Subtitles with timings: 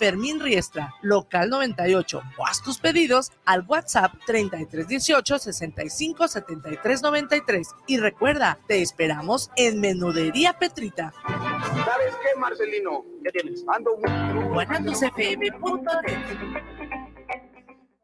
[0.00, 7.98] Fermín Riestra, local 98 o haz tus pedidos al WhatsApp 3318 65 73 93 y
[7.98, 11.12] recuerda, te esperamos en Menudería Petrita.
[11.26, 13.04] ¿Sabes qué, Marcelino?
[13.22, 13.62] ¿Qué tienes?
[13.68, 13.98] Ando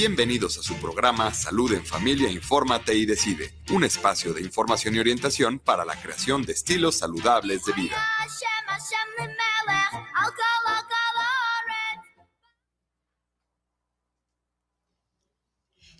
[0.00, 5.00] Bienvenidos a su programa Salud en Familia, Infórmate y Decide, un espacio de información y
[5.00, 7.96] orientación para la creación de estilos saludables de vida.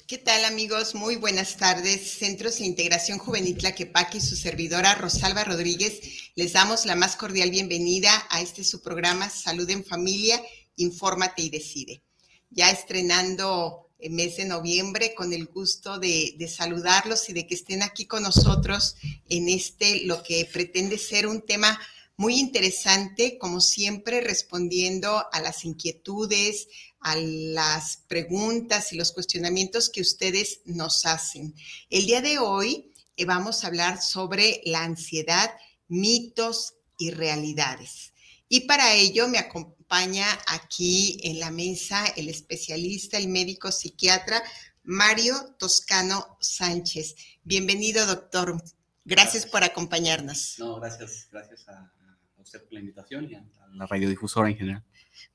[0.06, 0.94] ¿Qué tal amigos?
[0.94, 2.18] Muy buenas tardes.
[2.20, 7.50] Centros de Integración Juvenil Tlaquepaque y su servidora Rosalba Rodríguez les damos la más cordial
[7.50, 10.40] bienvenida a este su programa Salud en Familia,
[10.76, 12.04] Infórmate y Decide.
[12.50, 18.06] Ya estrenando mes de noviembre con el gusto de, saludarlos y de que estén aquí
[18.06, 18.96] con nosotros
[19.28, 21.78] en este, lo que pretende ser un tema
[22.16, 26.68] muy interesante, como siempre, respondiendo a las inquietudes,
[27.00, 31.54] a las preguntas y los cuestionamientos que ustedes nos hacen.
[31.90, 35.50] El día de hoy eh, vamos a hablar sobre la ansiedad,
[35.86, 38.12] mitos y realidades.
[38.48, 44.42] Y para ello me acompaña acompaña aquí en la mesa el especialista, el médico psiquiatra
[44.84, 47.14] Mario Toscano Sánchez.
[47.42, 48.62] Bienvenido, doctor.
[49.06, 50.56] Gracias, por acompañarnos.
[50.58, 51.90] No, gracias, gracias a,
[52.36, 54.84] usted por la invitación y a, la radiodifusora en general.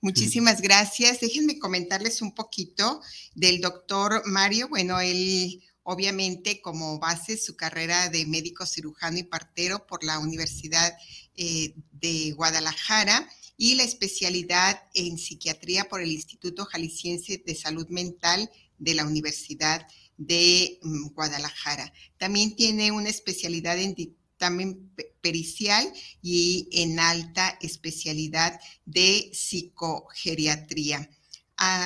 [0.01, 1.19] Muchísimas gracias.
[1.19, 3.01] Déjenme comentarles un poquito
[3.33, 4.69] del doctor Mario.
[4.69, 10.95] Bueno, él obviamente como base su carrera de médico cirujano y partero por la Universidad
[11.35, 18.49] eh, de Guadalajara y la especialidad en psiquiatría por el Instituto Jalisciense de Salud Mental
[18.77, 19.87] de la Universidad
[20.17, 21.93] de mm, Guadalajara.
[22.17, 31.09] También tiene una especialidad en dictamen pericial y en alta especialidad de psicogeriatría.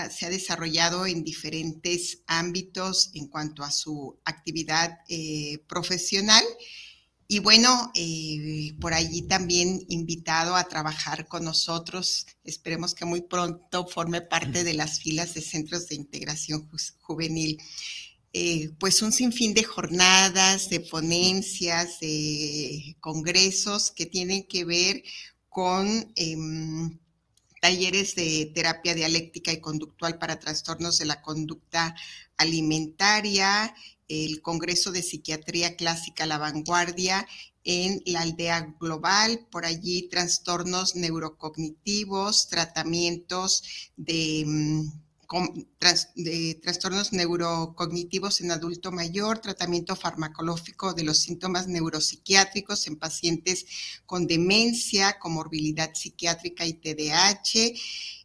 [0.09, 6.44] se ha desarrollado en diferentes ámbitos en cuanto a su actividad eh, profesional
[7.29, 12.25] y bueno, eh, por allí también invitado a trabajar con nosotros.
[12.45, 16.69] Esperemos que muy pronto forme parte de las filas de centros de integración
[17.01, 17.57] juvenil.
[18.31, 25.03] Eh, pues un sinfín de jornadas, de ponencias, de congresos que tienen que ver
[25.49, 26.97] con em,
[27.61, 31.95] talleres de terapia dialéctica y conductual para trastornos de la conducta
[32.38, 33.73] alimentaria,
[34.07, 37.28] el Congreso de Psiquiatría Clásica La Vanguardia
[37.63, 45.07] en la aldea global, por allí trastornos neurocognitivos, tratamientos de, mm,
[46.16, 53.66] de, trastornos neurocognitivos en adulto mayor, tratamiento farmacológico de los síntomas neuropsiquiátricos en pacientes
[54.06, 57.74] con demencia, comorbilidad psiquiátrica y TDAH.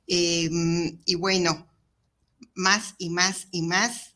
[0.06, 1.66] Em, y bueno,
[2.54, 4.12] más y más y más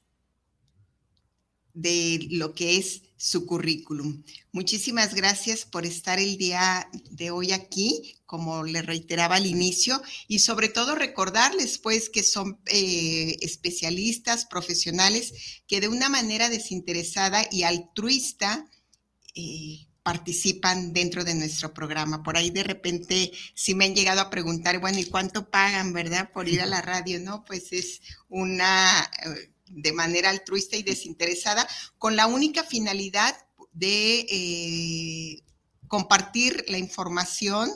[1.76, 4.25] de lo que es su currículum.
[4.50, 10.41] Muchísimas gracias por estar el día de hoy aquí, como le reiteraba al inicio, y
[10.41, 15.34] sobre todo recordarles pues que son eh, especialistas, profesionales,
[15.66, 18.66] que de una manera desinteresada y altruista
[19.34, 22.22] eh, participan dentro de nuestro programa.
[22.22, 26.31] Por ahí de repente sí me han llegado a preguntar, bueno, ¿y cuánto pagan, verdad,
[26.32, 27.20] por ir a la radio?
[27.20, 29.10] No, pues es una...
[29.25, 31.66] Eh, de manera altruista y desinteresada,
[31.99, 33.37] con la única finalidad
[33.72, 35.43] de eh,
[35.88, 37.71] compartir la información,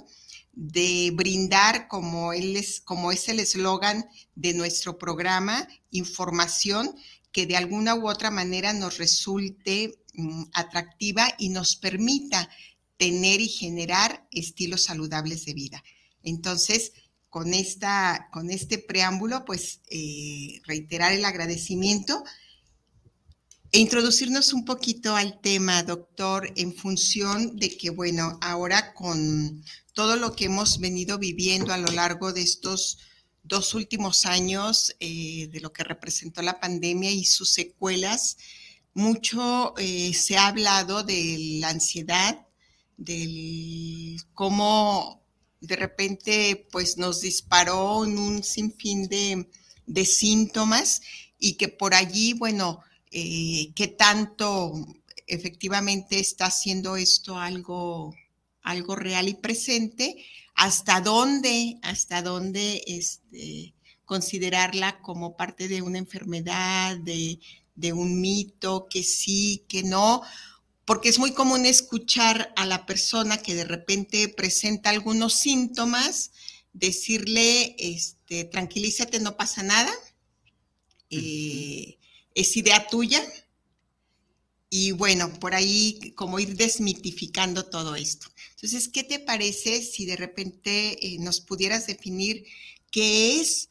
[0.52, 6.94] de brindar, como, es, como es el eslogan de nuestro programa, información
[7.32, 12.50] que de alguna u otra manera nos resulte mm, atractiva y nos permita
[12.96, 15.84] tener y generar estilos saludables de vida.
[16.22, 16.92] Entonces,
[17.30, 22.22] con, esta, con este preámbulo, pues eh, reiterar el agradecimiento
[23.72, 30.16] e introducirnos un poquito al tema, doctor, en función de que, bueno, ahora con todo
[30.16, 32.98] lo que hemos venido viviendo a lo largo de estos
[33.44, 38.38] dos últimos años, eh, de lo que representó la pandemia y sus secuelas,
[38.92, 42.46] mucho eh, se ha hablado de la ansiedad,
[42.96, 45.22] del cómo
[45.60, 49.46] de repente pues nos disparó en un sinfín de,
[50.04, 51.02] síntomas
[51.38, 52.80] y que por allí, bueno,
[53.10, 54.72] eh, qué tanto
[55.26, 58.14] efectivamente está haciendo esto algo,
[58.62, 60.24] algo real y presente,
[60.54, 63.74] hasta dónde, hasta dónde este,
[64.04, 67.38] considerarla como parte de una enfermedad, de,
[67.74, 70.22] de un mito, que sí, que no,
[70.90, 76.32] porque es muy común escuchar a la persona que de repente presenta algunos síntomas,
[76.72, 79.92] decirle, este, tranquilízate, no pasa nada,
[81.10, 81.96] eh,
[82.34, 83.22] es idea tuya.
[84.68, 88.26] Y bueno, por ahí como ir desmitificando todo esto.
[88.56, 92.44] Entonces, ¿qué te parece si de repente eh, nos pudieras definir
[92.90, 93.68] qué es,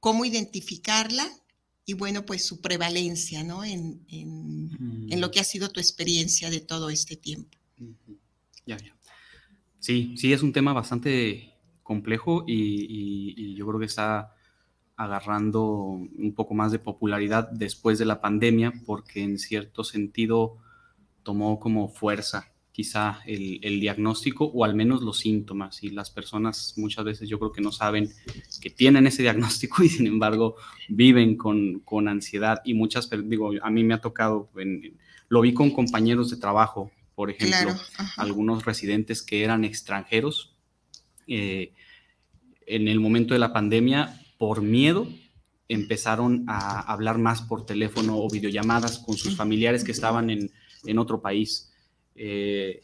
[0.00, 1.34] cómo identificarla
[1.88, 3.64] y bueno, pues su prevalencia, ¿no?
[3.64, 7.56] En, en, lo que ha sido tu experiencia de todo este tiempo.
[8.66, 8.94] Ya, ya.
[9.78, 14.34] Sí, sí, es un tema bastante complejo y, yo creo que está
[14.96, 20.58] agarrando un poco más de popularidad después de la pandemia porque en cierto sentido
[21.22, 25.82] tomó como fuerza quizá el, diagnóstico o al menos los síntomas.
[25.82, 28.08] Y las personas muchas veces yo creo que no saben
[28.60, 30.54] que tienen ese diagnóstico y sin embargo
[30.88, 32.60] viven con, con ansiedad.
[32.64, 34.48] Y muchas, digo, a mí me ha tocado,
[35.28, 37.74] lo vi con compañeros de trabajo, por ejemplo,
[38.16, 40.54] algunos residentes que eran extranjeros.
[41.26, 41.72] Eh,
[42.64, 45.08] en el momento de la pandemia, por miedo,
[45.66, 50.52] empezaron a hablar más por teléfono o videollamadas con sus familiares que estaban en,
[50.84, 51.72] en otro país.
[52.18, 52.82] Eh,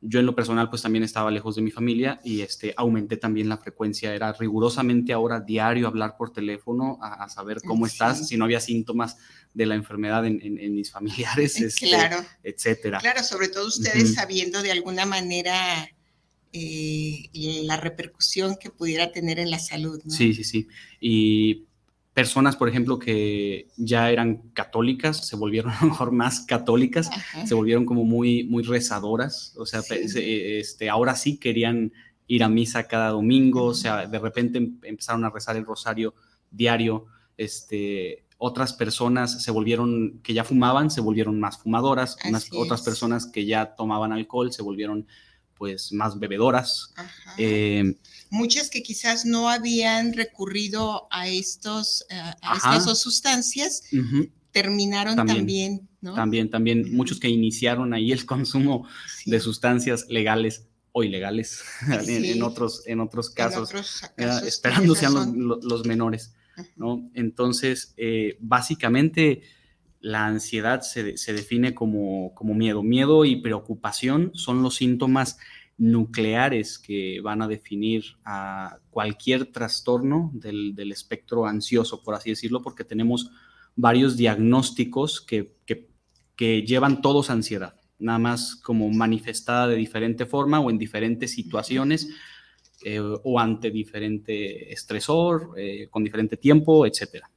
[0.00, 3.48] yo en lo personal pues también estaba lejos de mi familia y este, aumenté también
[3.48, 8.44] la frecuencia, era rigurosamente ahora diario hablar por teléfono a, saber cómo estás, si no
[8.44, 9.18] había síntomas
[9.52, 12.24] de la enfermedad en, mis familiares, este, claro.
[12.42, 12.98] etcétera.
[13.00, 15.90] Claro, sobre todo ustedes sabiendo de alguna manera
[16.52, 17.28] eh,
[17.64, 20.00] la repercusión que pudiera tener en la salud.
[20.08, 20.66] Sí, sí, sí.
[20.98, 21.66] Y
[22.14, 27.10] personas, por ejemplo, que ya eran católicas, se volvieron a lo mejor más católicas,
[27.44, 31.92] se volvieron como muy, muy rezadoras, o sea, este, ahora sí querían
[32.26, 36.14] ir a misa cada domingo, o sea, de repente em, empezaron a rezar el rosario
[36.50, 42.16] diario, este, otras personas se volvieron, que ya fumaban, se volvieron más fumadoras,
[42.52, 45.06] otras personas que ya tomaban alcohol se volvieron
[45.60, 46.94] pues más bebedoras.
[47.36, 47.94] Eh,
[48.30, 53.82] Muchas que quizás no habían recurrido a, estos, eh, a estas sustancias,
[54.52, 56.14] terminaron también, ¿no?
[56.14, 58.88] También, también, muchos que iniciaron ahí el consumo
[59.26, 61.62] de sustancias legales o ilegales
[62.08, 63.70] en, otros, en otros casos,
[64.16, 66.32] esperando sean los, menores,
[66.74, 67.10] ¿no?
[67.12, 69.42] Entonces, eh, básicamente
[70.00, 72.82] la ansiedad se, define como, miedo.
[72.82, 75.38] Miedo y preocupación son los síntomas
[75.76, 82.84] nucleares que van a definir a cualquier trastorno del, espectro ansioso, por así decirlo, porque
[82.84, 83.30] tenemos
[83.76, 85.58] varios diagnósticos que,
[86.38, 92.08] llevan todos ansiedad, nada más como manifestada de diferente forma o en diferentes situaciones
[92.82, 97.30] eh, o ante diferente estresor, eh, con diferente tiempo, etcétera.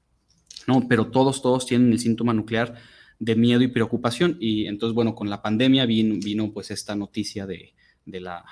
[0.68, 0.88] ¿No?
[0.88, 2.76] Pero todos, todos tienen el síntoma nuclear
[3.20, 4.38] de miedo y preocupación.
[4.40, 7.74] Y entonces, bueno, con la pandemia vino, vino pues esta noticia de,
[8.06, 8.44] la,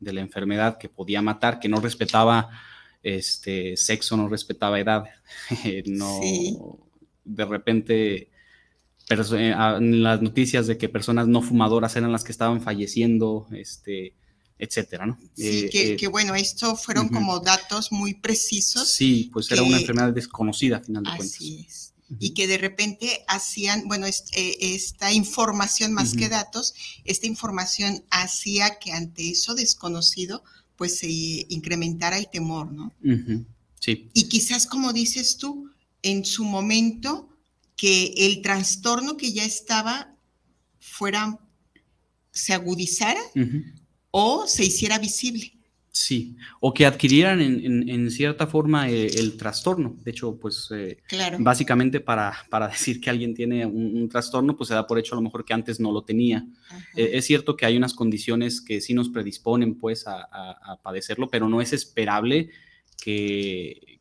[0.00, 2.50] de la enfermedad que podía matar, que no respetaba
[3.02, 5.04] este sexo, no respetaba edad,
[5.86, 6.20] no,
[7.24, 8.30] de repente
[9.10, 14.14] eh, las noticias de que personas no fumadoras eran las que estaban falleciendo, este,
[14.58, 15.18] etcétera, ¿no?
[15.36, 18.90] Sí, eh, que, bueno, esto fueron como datos muy precisos.
[18.90, 21.36] Sí, pues era una enfermedad desconocida, a final de cuentas.
[21.36, 21.92] Así es.
[22.18, 26.74] Y que de repente hacían, bueno, eh, esta información más que datos,
[27.04, 30.42] esta información hacía que ante eso desconocido,
[30.76, 32.92] pues se incrementara el temor, ¿no?
[33.78, 34.08] Sí.
[34.14, 35.70] Y quizás, como dices tú,
[36.02, 37.28] en su momento,
[37.76, 40.14] que el trastorno que ya estaba
[40.80, 41.38] fuera,
[42.32, 43.20] se agudizara
[44.18, 45.52] o se hiciera visible.
[45.90, 49.96] Sí, o que adquirieran en, cierta forma eh, el trastorno.
[50.04, 50.98] De hecho, pues eh,
[51.40, 55.16] básicamente para, para, decir que alguien tiene un, trastorno, pues se da por hecho a
[55.16, 56.46] lo mejor que antes no lo tenía.
[56.94, 61.48] Eh, es cierto que hay unas condiciones que sí nos predisponen pues a, padecerlo, pero
[61.48, 62.50] no es esperable
[63.02, 64.00] que,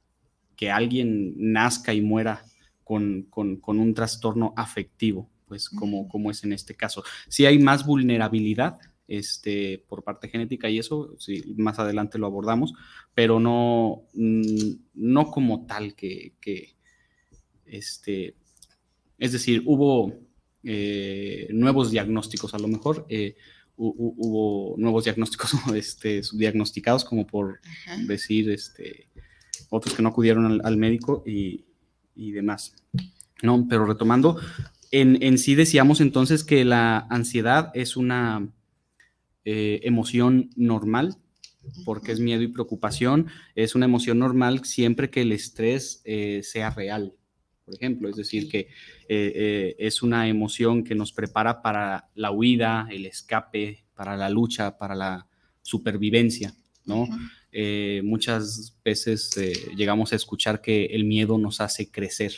[0.55, 2.43] que alguien nazca y muera
[2.83, 7.03] con, con, con un trastorno afectivo, pues como, como es en este caso.
[7.27, 12.73] Si hay más vulnerabilidad este, por parte genética y eso, sí, más adelante lo abordamos,
[13.13, 16.33] pero no, no como tal que,
[17.65, 18.35] este,
[19.17, 20.13] es decir, hubo
[20.63, 23.35] eh, nuevos diagnósticos, a lo mejor eh,
[23.77, 27.59] hubo nuevos diagnósticos este, subdiagnosticados, como por
[28.07, 29.07] decir, este,
[29.69, 31.65] otros que no acudieron al, médico y,
[32.15, 32.73] y demás.
[33.43, 34.39] No, pero retomando,
[34.91, 38.49] en, sí decíamos entonces que la ansiedad es una
[39.49, 41.15] eh, emoción normal,
[41.85, 46.69] porque es miedo y preocupación, es una emoción normal siempre que el estrés eh, sea
[46.71, 47.13] real,
[47.63, 48.67] por ejemplo, es decir, que
[49.07, 54.77] eh, es una emoción que nos prepara para la huida, el escape, para la lucha,
[54.77, 55.27] para la
[55.61, 57.07] supervivencia, ¿no?
[58.03, 59.31] muchas veces
[59.77, 62.33] llegamos a escuchar que el miedo nos hace crecer,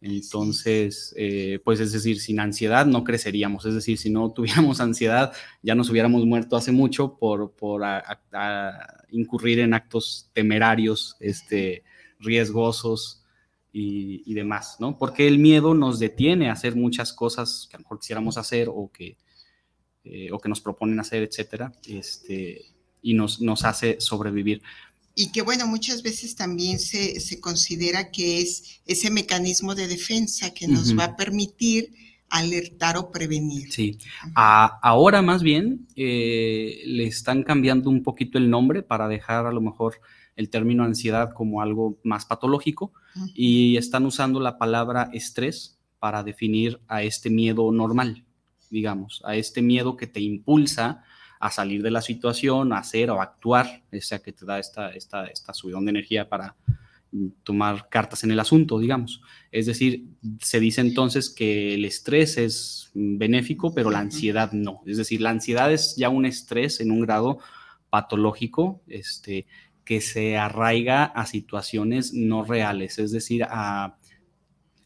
[0.00, 5.32] entonces, eh, pues es decir, sin ansiedad no creceríamos, es decir, si no tuviéramos ansiedad
[5.62, 7.82] ya nos hubiéramos muerto hace mucho por, por
[9.10, 11.82] incurrir en actos temerarios, este,
[12.20, 13.24] riesgosos
[13.72, 14.98] y, demás, ¿no?
[14.98, 18.68] Porque el miedo nos detiene a hacer muchas cosas que a lo mejor quisiéramos hacer
[18.68, 19.16] o que,
[20.04, 22.66] eh, o que nos proponen hacer, etcétera, este,
[23.02, 24.62] y nos, nos hace sobrevivir
[25.18, 30.54] y que bueno, muchas veces también se, se, considera que es ese mecanismo de defensa
[30.54, 31.92] que nos va a permitir
[32.30, 33.72] alertar o prevenir.
[33.72, 33.98] Sí,
[34.36, 39.60] ahora más bien eh, le están cambiando un poquito el nombre para dejar a lo
[39.60, 40.00] mejor
[40.36, 42.92] el término ansiedad como algo más patológico
[43.34, 48.24] y están usando la palabra estrés para definir a este miedo normal,
[48.70, 51.02] digamos, a este miedo que te impulsa
[51.40, 54.90] a salir de la situación, a hacer o actuar, o sea, que te da esta,
[54.90, 56.54] esta, esta subidón de energía para
[57.42, 59.22] tomar cartas en el asunto, digamos.
[59.50, 60.08] Es decir,
[60.40, 64.82] se dice entonces que el estrés es benéfico, pero la ansiedad no.
[64.86, 67.38] Es decir, la ansiedad es ya un estrés en un grado
[67.90, 69.46] patológico, este,
[69.84, 73.96] que se arraiga a situaciones no reales, es decir, a,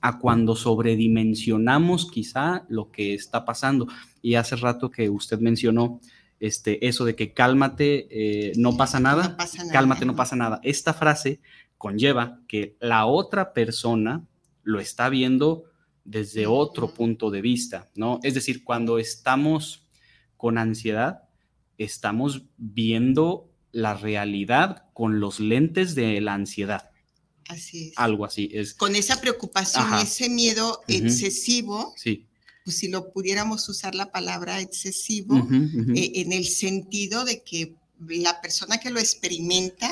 [0.01, 3.89] a cuando sobredimensionamos quizá lo que está pasando.
[4.21, 6.01] Y hace rato que usted mencionó
[6.43, 9.37] este, eso de que cálmate, eh, no, pasa nada,
[9.71, 10.59] cálmate, no pasa nada.
[10.65, 11.41] Esta frase
[11.79, 14.27] conlleva que la otra persona
[14.65, 15.67] lo está viendo
[16.03, 18.19] desde otro punto de vista, ¿no?
[18.25, 19.87] Es decir, cuando estamos
[20.37, 21.29] con ansiedad,
[21.79, 26.91] estamos viendo la realidad con los lentes de la ansiedad.
[27.49, 27.93] Así es.
[27.99, 28.51] Algo así.
[28.53, 31.95] Es, con esa preocupación, ese miedo excesivo.
[31.97, 32.27] Sí
[32.65, 35.37] pues si lo pudiéramos usar la palabra excesivo,
[35.95, 39.91] eh, en el sentido de que la persona que lo experimenta,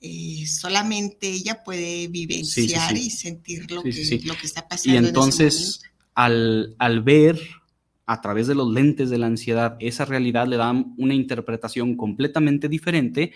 [0.00, 5.00] eh, solamente ella puede vivenciar y sentir lo, que, está pasando.
[5.00, 5.82] Y entonces,
[6.14, 7.40] al, al ver
[8.06, 12.68] a través de los lentes de la ansiedad esa realidad, le dan una interpretación completamente
[12.68, 13.32] diferente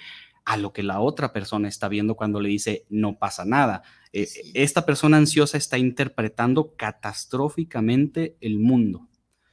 [0.51, 3.83] a lo que la otra persona está viendo cuando le dice no pasa nada.
[4.13, 9.07] Eh, esta persona ansiosa está interpretando catastróficamente el mundo,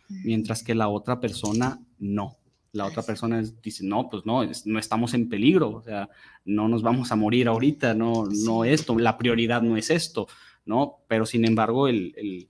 [0.09, 2.37] mientras que la otra persona no.
[2.71, 6.09] La otra persona dice, no, pues no, no estamos en peligro, o sea,
[6.45, 10.27] no nos vamos a morir ahorita, no, no esto, la prioridad no es esto,
[10.65, 11.03] ¿no?
[11.07, 12.49] Pero sin embargo, el,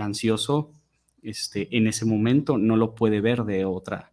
[0.00, 0.70] ansioso
[1.20, 4.12] este, en ese momento no lo puede ver de otra,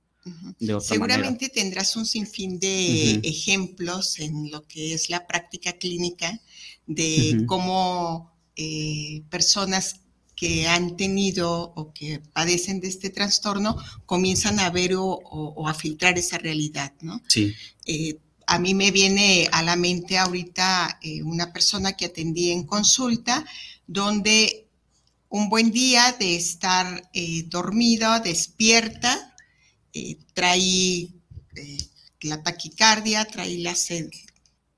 [0.81, 6.39] Seguramente tendrás un sinfín de ejemplos en lo que es la práctica clínica
[6.87, 10.01] de cómo eh, personas
[10.35, 16.17] que han tenido o que padecen de este trastorno comienzan a ver o, a filtrar
[16.17, 17.21] esa realidad, ¿no?
[17.27, 17.53] Sí.
[17.85, 22.63] Eh, a mí me viene a la mente ahorita eh, una persona que atendí en
[22.63, 23.45] consulta
[23.87, 24.67] donde
[25.29, 27.09] un buen día de estar
[27.49, 29.34] dormida, despierta,
[30.33, 31.09] trae
[32.21, 33.75] la taquicardia, trae la,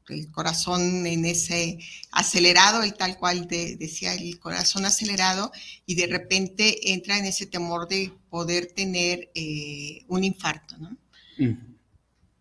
[0.10, 1.80] el corazón en ese
[2.12, 5.52] acelerado, el tal cual decía el corazón acelerado,
[5.86, 10.98] y de repente entra en ese temor de poder tener eh, un infarto, ¿no?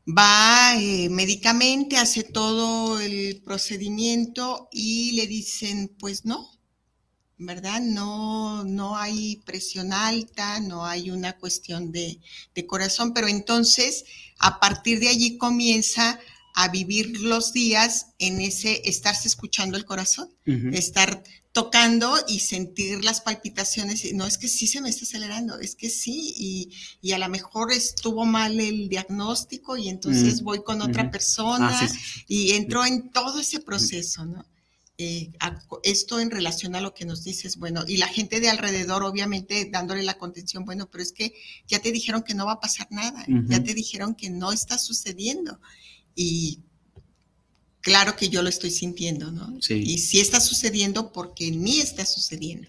[0.09, 6.49] Va eh, médicamente, hace todo el procedimiento y le dicen, pues no,
[7.38, 7.81] ¿verdad?
[7.81, 12.19] No, no hay presión alta, no hay una cuestión de,
[12.55, 14.05] de corazón, pero entonces
[14.38, 16.19] a partir de allí comienza
[16.57, 20.31] a vivir los días en ese estarse escuchando el corazón,
[20.73, 24.11] estar tocando y sentir las palpitaciones.
[24.14, 26.71] No es que sí se me está acelerando, es que sí,
[27.02, 31.78] y, a lo mejor estuvo mal el diagnóstico y entonces mm, voy con otra persona
[31.78, 31.88] ah,
[32.26, 34.47] y entro en todo ese proceso, ¿no?
[34.98, 35.30] Eh,
[35.82, 39.68] esto en relación a lo que nos dices, bueno, y la gente de alrededor, obviamente,
[39.70, 41.34] dándole la contención, bueno, pero es que
[41.66, 44.78] ya te dijeron que no va a pasar nada, ya te dijeron que no está
[44.78, 45.60] sucediendo
[46.14, 46.60] y
[47.82, 49.60] claro que yo lo estoy sintiendo, ¿no?
[49.60, 49.74] Sí.
[49.74, 52.68] Y sí está sucediendo porque en mí está sucediendo.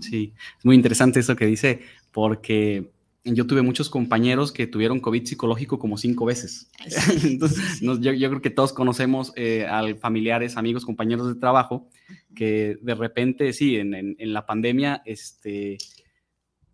[0.00, 1.80] Sí, es muy interesante eso que dice,
[2.12, 2.92] porque
[3.24, 6.70] yo tuve muchos compañeros que tuvieron COVID psicológico como cinco veces.
[7.24, 11.88] Entonces, yo, creo que todos conocemos eh, a familiares, amigos, compañeros de trabajo
[12.34, 15.78] que de repente, sí, en, la pandemia, este,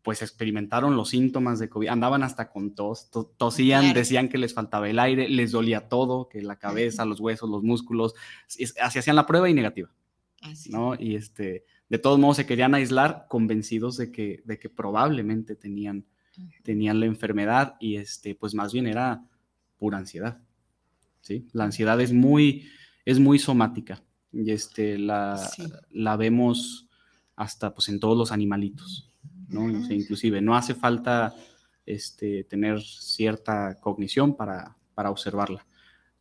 [0.02, 4.88] pues experimentaron los síntomas de COVID, andaban hasta con tos, tosían, decían que les faltaba
[4.88, 8.14] el aire, les dolía todo, que la cabeza, los huesos, los músculos,
[8.80, 9.90] así hacían la prueba y negativa,
[10.70, 10.94] ¿no?
[10.98, 16.06] Y este, de todos modos se querían aislar convencidos de que, de que probablemente tenían,
[16.62, 19.24] tenían la enfermedad y este, pues más bien era
[19.78, 20.40] pura ansiedad,
[21.20, 21.46] ¿sí?
[21.52, 22.68] La ansiedad es muy,
[23.04, 25.40] es muy somática y este, la,
[25.90, 26.88] la vemos
[27.36, 29.06] hasta pues en todos los animalitos.
[29.48, 29.68] ¿no?
[29.68, 31.34] inclusive no hace falta
[31.84, 35.66] este, tener cierta cognición para, para observarla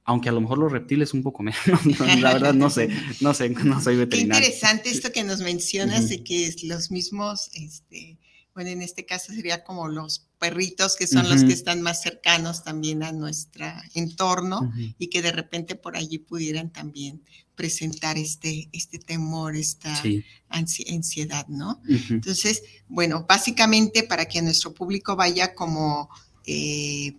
[0.09, 2.89] aunque a lo mejor los reptiles un poco menos, la verdad no sé,
[3.21, 4.41] no sé, no soy veterinario.
[4.41, 8.17] Qué interesante esto que nos mencionas de que los mismos, este,
[8.59, 12.61] bueno, en este caso sería como los perritos que son los que están más cercanos
[12.61, 17.21] también a nuestro entorno y que de repente por allí pudieran también
[17.55, 20.03] presentar este, este temor, esta
[20.49, 21.81] ansiedad, ¿no?
[22.09, 26.09] Entonces, bueno, básicamente para que nuestro público vaya como
[26.45, 27.15] eh,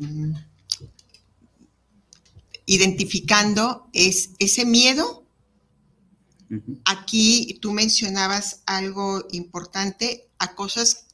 [2.66, 5.24] identificando es ese miedo.
[6.84, 11.06] Aquí tú mencionabas algo importante a cosas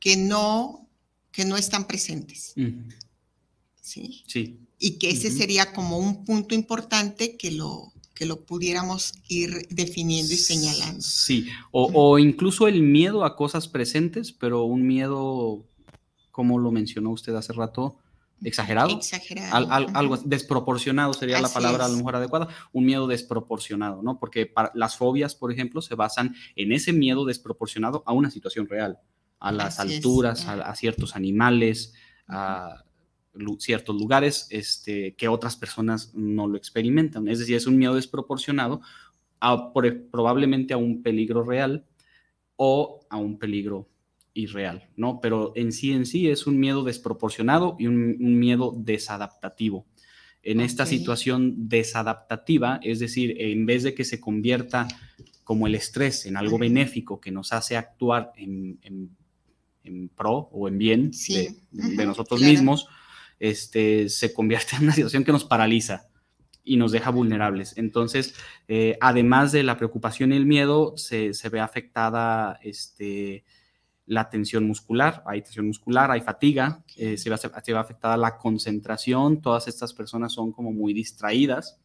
[0.00, 0.88] que no,
[1.32, 2.54] que no están presentes.
[3.80, 4.24] ¿Sí?
[4.26, 4.60] Sí.
[4.78, 10.34] Y que ese sería como un punto importante que lo, que lo pudiéramos ir definiendo
[10.34, 11.00] y señalando.
[11.00, 15.64] Sí, o, incluso el miedo a cosas presentes, pero un miedo,
[16.32, 17.96] como lo mencionó usted hace rato,
[18.42, 18.96] exagerado.
[18.96, 19.70] Exagerado.
[19.70, 24.18] algo desproporcionado sería la palabra a lo mejor adecuada, un miedo desproporcionado, ¿no?
[24.18, 28.98] Porque las fobias, por ejemplo, se basan en ese miedo desproporcionado a una situación real,
[29.40, 31.94] a las alturas, a, ciertos animales,
[32.26, 32.84] a
[33.58, 37.28] ciertos lugares este, que otras personas no lo experimentan.
[37.28, 38.80] Es decir, es un miedo desproporcionado
[39.40, 39.72] a,
[40.10, 41.84] probablemente a un peligro real
[42.56, 43.88] o a un peligro
[44.34, 45.20] irreal, ¿no?
[45.20, 49.86] Pero en sí, en sí es un miedo desproporcionado y un, miedo desadaptativo.
[50.42, 54.86] En esta situación desadaptativa, es decir, en vez de que se convierta
[55.44, 59.10] como el estrés en algo benéfico que nos hace actuar en,
[60.14, 61.10] pro o en bien
[61.70, 62.88] de, nosotros mismos,
[63.38, 66.08] este, se convierte en una situación que nos paraliza
[66.64, 67.76] y nos deja vulnerables.
[67.76, 68.34] Entonces,
[68.68, 73.44] eh, además de la preocupación y el miedo, se, ve afectada este,
[74.06, 79.40] la tensión muscular, hay tensión muscular, hay fatiga, eh, se, ve, se, afectada la concentración,
[79.40, 81.80] todas estas personas son como muy distraídas.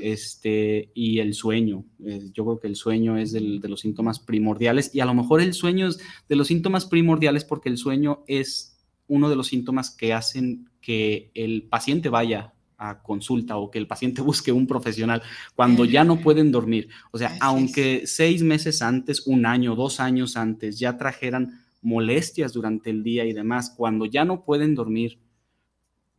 [0.00, 1.84] Este, y el sueño.
[2.04, 5.40] Eh, yo creo que el sueño es de los síntomas primordiales y a lo mejor
[5.40, 9.90] el sueño es de los síntomas primordiales porque el sueño es uno de los síntomas
[9.90, 15.22] que hacen que el paciente vaya a consulta o que el paciente busque un profesional
[15.54, 16.88] cuando ya no pueden dormir.
[17.10, 22.90] O sea, aunque seis meses antes, un año, dos años antes ya trajeran molestias durante
[22.90, 25.18] el día y demás, cuando ya no pueden dormir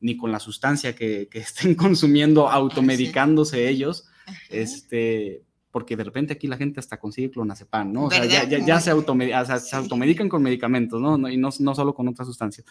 [0.01, 4.07] ni con la sustancia que, estén consumiendo, automedicándose ellos,
[4.49, 8.05] este, porque de repente aquí la gente hasta consigue clonazepam, ¿no?
[8.05, 11.29] O sea, ya, se, automedican con medicamentos, ¿no?
[11.29, 12.65] Y no, no solo con otras sustancias.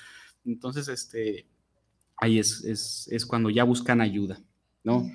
[0.44, 1.46] Entonces, este,
[2.16, 4.40] ahí es, cuando ya buscan ayuda,
[4.84, 5.10] ¿no?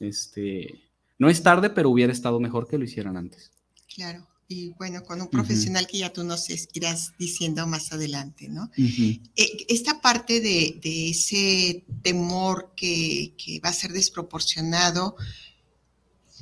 [0.00, 0.82] Este,
[1.18, 3.52] no es tarde, pero hubiera estado mejor que lo hicieran antes.
[3.94, 8.70] Claro, y bueno, con un profesional que ya tú nos irás diciendo más adelante, ¿no?
[8.78, 10.80] Eh, esta parte de,
[11.10, 15.16] ese temor que, que, va a ser desproporcionado,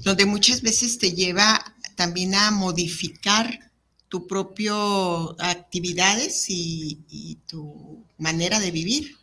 [0.04, 3.72] donde muchas veces te lleva también a modificar
[4.08, 9.16] tu propio actividades y tu manera de vivir.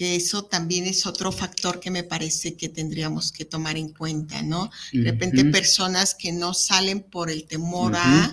[0.00, 4.40] Que eso también es otro factor que me parece que tendríamos que tomar en cuenta,
[4.40, 4.70] ¿no?
[4.94, 8.32] De repente personas que no salen por el temor a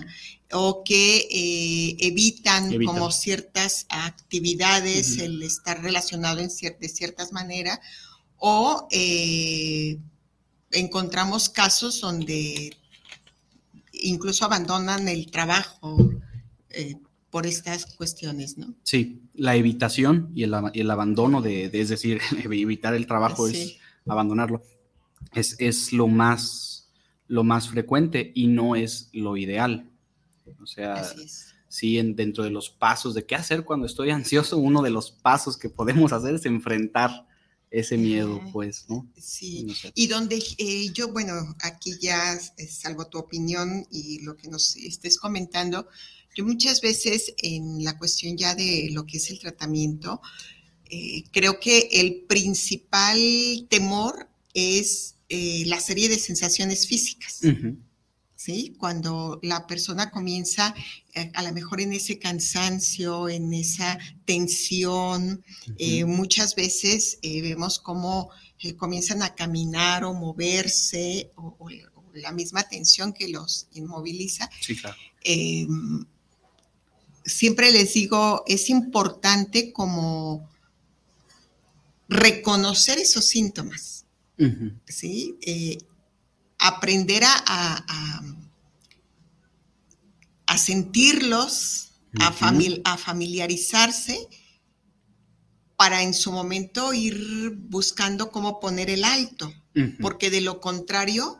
[0.52, 7.80] o que eh, evitan, como ciertas actividades, el estar relacionado en de ciertas maneras,
[8.38, 9.98] o eh,
[10.70, 12.74] encontramos casos donde
[13.92, 15.98] incluso abandonan el trabajo
[16.70, 16.94] eh,
[17.30, 18.74] por estas cuestiones, ¿no?
[18.82, 24.62] Sí, la evitación y el, el abandono de, es decir, evitar el trabajo es abandonarlo,
[25.34, 26.88] es, es, lo, más,
[27.26, 29.90] lo más frecuente y no es lo ideal.
[30.62, 31.04] O sea,
[31.68, 35.10] sí, en, dentro de los pasos de qué hacer cuando estoy ansioso, uno de los
[35.10, 37.26] pasos que podemos hacer es enfrentar
[37.70, 39.06] ese miedo, pues, ¿no?
[39.18, 44.74] Sí, y donde eh, yo, bueno, aquí ya salvo tu opinión y lo que nos
[44.76, 45.86] estés comentando,
[46.38, 50.22] yo muchas veces en la cuestión ya de lo que es el tratamiento,
[50.88, 53.18] eh, creo que el principal
[53.68, 57.40] temor es eh, la serie de sensaciones físicas.
[58.36, 58.76] ¿Sí?
[58.78, 60.72] Cuando la persona comienza
[61.12, 65.44] eh, a lo mejor en ese cansancio, en esa tensión,
[65.76, 68.30] eh, muchas veces vemos cómo
[68.76, 71.68] comienzan a caminar o moverse o,
[72.14, 74.48] la misma tensión que los inmoviliza.
[74.60, 74.96] Sí, claro.
[77.28, 80.48] Em, siempre les digo, es importante como
[82.08, 84.06] reconocer esos síntomas,
[84.86, 85.36] ¿sí?
[85.42, 85.78] Eh,
[86.58, 87.84] aprender a,
[90.46, 92.34] a, sentirlos, a,
[92.84, 94.26] a familiarizarse
[95.76, 99.52] para en su momento ir buscando cómo poner el alto,
[100.00, 101.38] porque de lo contrario,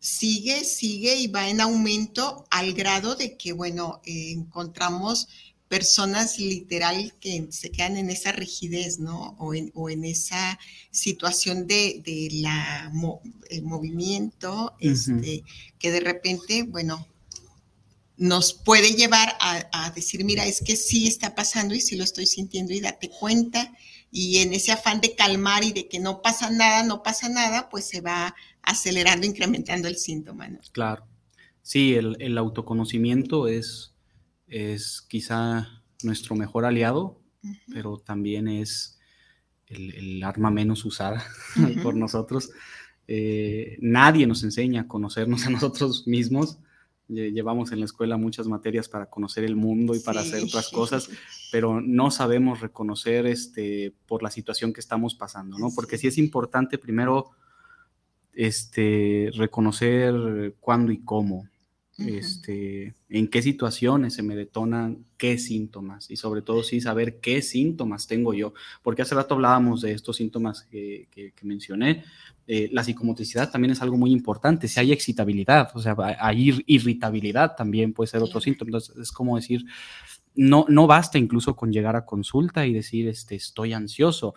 [0.00, 5.28] sigue, sigue y va en aumento al grado de que, bueno, eh, encontramos
[5.68, 9.36] personas literal que se quedan en esa rigidez, ¿no?
[9.38, 10.58] O en, esa
[10.90, 12.90] situación de, la
[13.50, 15.44] el movimiento, este,
[15.78, 17.06] que de repente, bueno,
[18.18, 22.26] nos puede llevar a, decir, mira, es que sí está pasando y sí lo estoy
[22.26, 23.72] sintiendo y date cuenta.
[24.10, 27.68] Y en ese afán de calmar y de que no pasa nada, no pasa nada,
[27.68, 28.34] pues se va
[28.68, 30.48] acelerando, incrementando el síntoma.
[30.48, 30.60] ¿no?
[30.72, 31.06] Claro.
[31.62, 33.94] Sí, el autoconocimiento es
[34.48, 37.20] es quizá nuestro mejor aliado,
[37.72, 38.98] pero también es
[39.66, 41.24] el, arma menos usada
[41.82, 42.50] por nosotros.
[43.06, 46.58] Eh, nadie nos enseña a conocernos a nosotros mismos.
[47.08, 51.08] Llevamos en la escuela muchas materias para conocer el mundo y para hacer otras cosas,
[51.52, 55.70] pero no sabemos reconocer este, por la situación que estamos pasando, ¿no?
[55.74, 57.30] Porque sí es importante primero
[58.38, 61.48] este, reconocer cuándo y cómo
[61.98, 67.42] este, en qué situaciones se me detonan qué síntomas y sobre todo sí saber qué
[67.42, 71.08] síntomas tengo yo, porque hace rato hablábamos de estos síntomas que,
[71.42, 72.04] mencioné.
[72.46, 77.56] Eh, la psicomotricidad también es algo muy importante, si hay excitabilidad, o sea, hay irritabilidad
[77.56, 79.66] también puede ser otro síntoma, entonces es como decir,
[80.36, 84.34] no, no basta incluso con llegar a consulta y decir, este, estoy ansioso.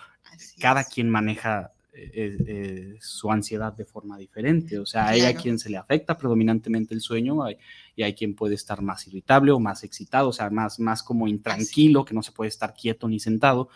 [0.59, 4.79] Cada quien maneja eh, eh, su ansiedad de forma diferente.
[4.79, 7.39] O sea, hay a quien se le afecta predominantemente el sueño
[7.97, 11.27] y hay quien puede estar más irritable o más excitado, o sea, más, más como
[11.27, 13.67] intranquilo, que no se puede estar quieto ni sentado.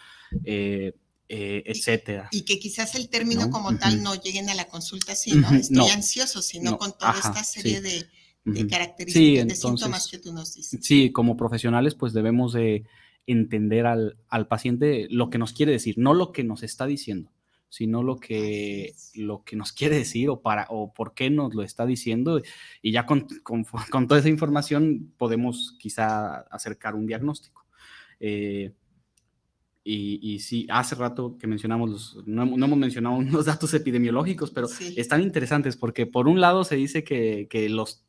[0.43, 0.93] Eh,
[1.27, 2.29] etcétera.
[2.31, 5.49] Y, que quizás el término como tal no lleguen a la consulta así, ¿no?
[5.53, 8.05] Estoy ansioso, sino con toda esta serie de,
[8.69, 10.79] características, de síntomas que tú nos dices.
[10.83, 12.85] Sí, como profesionales, pues debemos de
[13.25, 17.31] entender al, al, paciente lo que nos quiere decir, no lo que nos está diciendo
[17.69, 21.63] sino lo que, lo que nos quiere decir o, para, o por qué nos lo
[21.63, 22.41] está diciendo.
[22.81, 27.65] Y ya con, con, toda esa información podemos quizá acercar un diagnóstico.
[28.19, 28.73] Eh,
[29.87, 34.67] y, y, sí, hace rato que mencionamos, los, no, hemos mencionado unos datos epidemiológicos, pero
[34.95, 38.03] están interesantes porque por un lado se dice que, que, los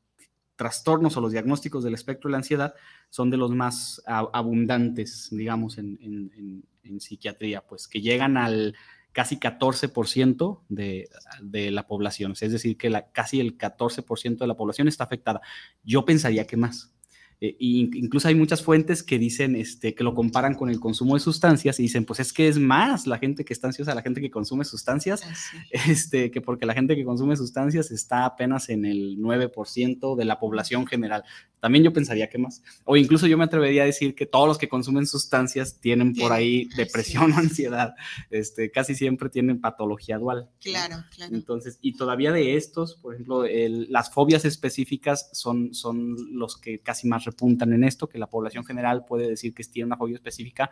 [0.56, 2.74] trastornos o los diagnósticos del espectro de la ansiedad
[3.10, 8.74] son de los más abundantes, digamos, en, en, en psiquiatría, pues que llegan al
[9.16, 11.08] casi 14% de,
[11.40, 12.34] de, la población.
[12.38, 15.40] Es decir, que la, casi el 14% de la población está afectada.
[15.82, 16.94] Yo pensaría que más.
[17.40, 21.20] Eh, incluso hay muchas fuentes que dicen este, que lo comparan con el consumo de
[21.20, 24.22] sustancias y dicen, pues es que es más la gente que está ansiosa, la gente
[24.22, 25.22] que consume sustancias,
[25.70, 30.38] este, que porque la gente que consume sustancias está apenas en el 9% de la
[30.38, 31.24] población general.
[31.60, 32.62] También yo pensaría que más.
[32.84, 36.32] O incluso yo me atrevería a decir que todos los que consumen sustancias tienen por
[36.32, 37.94] ahí depresión o ansiedad.
[38.30, 40.48] Este, casi siempre tienen patología dual.
[40.60, 41.34] Claro, claro.
[41.34, 43.44] Entonces, y todavía de estos, por ejemplo,
[43.88, 48.64] las fobias específicas son, son los que casi más repuntan en esto, que la población
[48.64, 50.70] general puede decir que tiene una fobia específica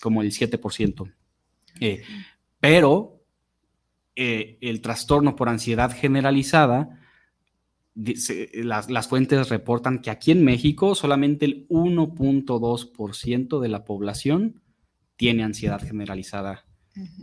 [0.00, 1.12] como el 7%.
[1.80, 2.02] Eh,
[2.60, 3.24] pero
[4.14, 6.98] eh, el trastorno por ansiedad generalizada,
[7.94, 14.62] las, las, fuentes reportan que aquí en México solamente el 1.2% de la población
[15.16, 16.64] tiene ansiedad generalizada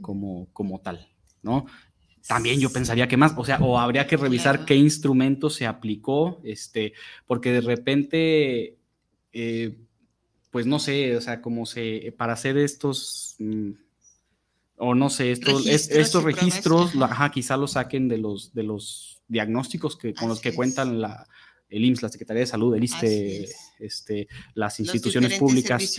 [0.02, 1.08] como, como tal,
[1.42, 1.66] ¿no?
[2.28, 6.42] También yo pensaría que más, o sea, o habría que revisar qué instrumento se aplicó,
[6.44, 6.94] este,
[7.26, 8.78] porque de repente,
[9.34, 9.78] eh,
[10.52, 13.72] pues no sé, o sea, como se, para hacer estos, mm,
[14.78, 19.22] o no sé, estos registros, estos registros ajá, quizá los saquen de los, de los
[19.28, 21.28] diagnósticos que, con los que cuentan la,
[21.70, 23.48] el IMSS, la Secretaría de Salud, el ISTE,
[23.80, 25.98] este, las instituciones públicas,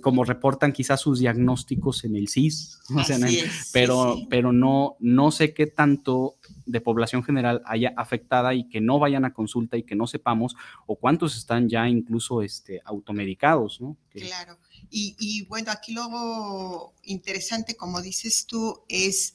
[0.00, 2.80] como reportan quizás sus diagnósticos en el CIS,
[3.72, 8.98] pero, pero no, no sé qué tanto de población general haya afectada y que no
[8.98, 13.96] vayan a consulta y que no sepamos, o cuántos están ya incluso este, automedicados, ¿no?
[14.10, 14.58] Claro,
[14.90, 19.34] y, y bueno, aquí luego interesante, como dices tú, es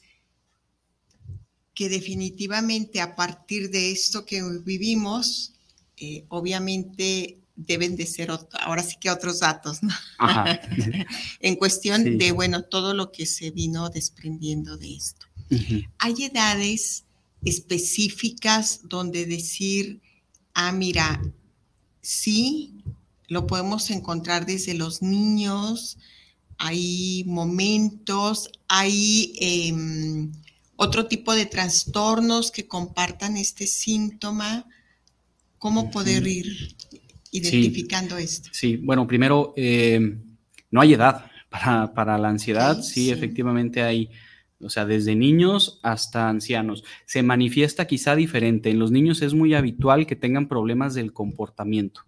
[1.73, 5.53] que definitivamente a partir de esto que vivimos,
[6.01, 9.93] eh, obviamente deben de ser ahora sí que otros datos, ¿no?
[11.39, 15.27] en cuestión de, bueno, todo lo que se vino desprendiendo de esto.
[15.99, 17.03] Hay edades
[17.45, 20.01] específicas donde decir,
[20.55, 21.21] ah, mira,
[22.01, 22.83] sí,
[23.27, 25.99] lo podemos encontrar desde los niños,
[26.57, 30.31] hay momentos, hay em,
[30.77, 34.65] otro tipo de trastornos que compartan este síntoma.
[35.61, 36.75] ¿Cómo poder ir
[37.31, 38.49] identificando esto?
[38.51, 40.19] Sí, bueno, primero, em,
[40.71, 44.09] no hay edad para, la ansiedad, sí, efectivamente hay
[44.59, 46.83] o sea, desde niños hasta ancianos.
[47.05, 48.71] Se manifiesta quizá diferente.
[48.71, 52.01] En los niños es muy habitual que tengan problemas del comportamiento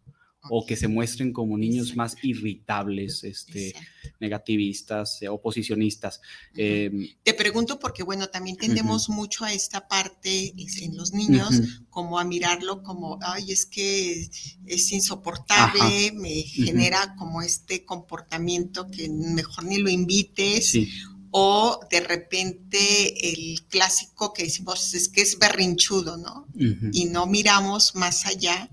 [0.49, 3.73] o que se muestren como niños más irritables, este,
[4.19, 6.21] negativistas, eh, oposicionistas.
[6.55, 12.19] Em, Te pregunto porque, bueno, también tendemos mucho a esta parte en los niños, como
[12.19, 14.29] a mirarlo como, ay, es que
[14.65, 20.71] es insoportable, me genera como este comportamiento que mejor ni lo invites.
[20.71, 20.89] Sí.
[21.35, 26.47] O de repente el clásico que decimos es que es berrinchudo, ¿no?
[26.91, 28.69] Y no miramos más allá,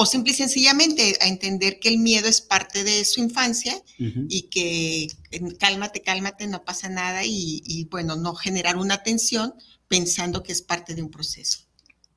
[0.00, 4.42] o simple y sencillamente a entender que el miedo es parte de su infancia y
[4.42, 5.08] que
[5.58, 9.54] cálmate, cálmate, no pasa nada y, bueno, no generar una tensión
[9.88, 11.64] pensando que es parte de un proceso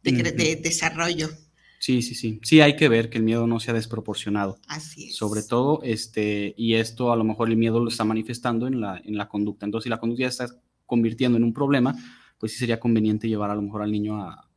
[0.04, 1.32] de desarrollo.
[1.80, 2.40] Sí, sí, sí.
[2.44, 4.60] Sí, hay que ver que el miedo no sea desproporcionado.
[4.68, 5.16] Así es.
[5.16, 9.02] Sobre todo, este, y esto a lo mejor el miedo lo está manifestando en la,
[9.04, 9.66] en la conducta.
[9.66, 10.46] Entonces, si la conducta ya está
[10.86, 11.96] convirtiendo en un problema,
[12.38, 14.48] pues sí sería conveniente llevar a lo mejor al niño a,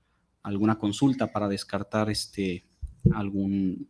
[0.42, 2.64] alguna consulta para descartar este,
[3.12, 3.88] algún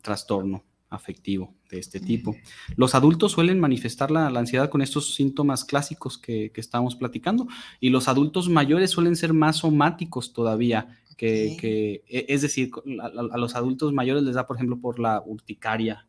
[0.00, 2.36] trastorno afectivo de este tipo.
[2.76, 7.46] Los adultos suelen manifestar la, ansiedad con estos síntomas clásicos que, que estamos platicando
[7.80, 13.54] y los adultos mayores suelen ser más somáticos todavía que, e, es decir, a, los
[13.54, 16.06] adultos mayores les da, por ejemplo, por la urticaria.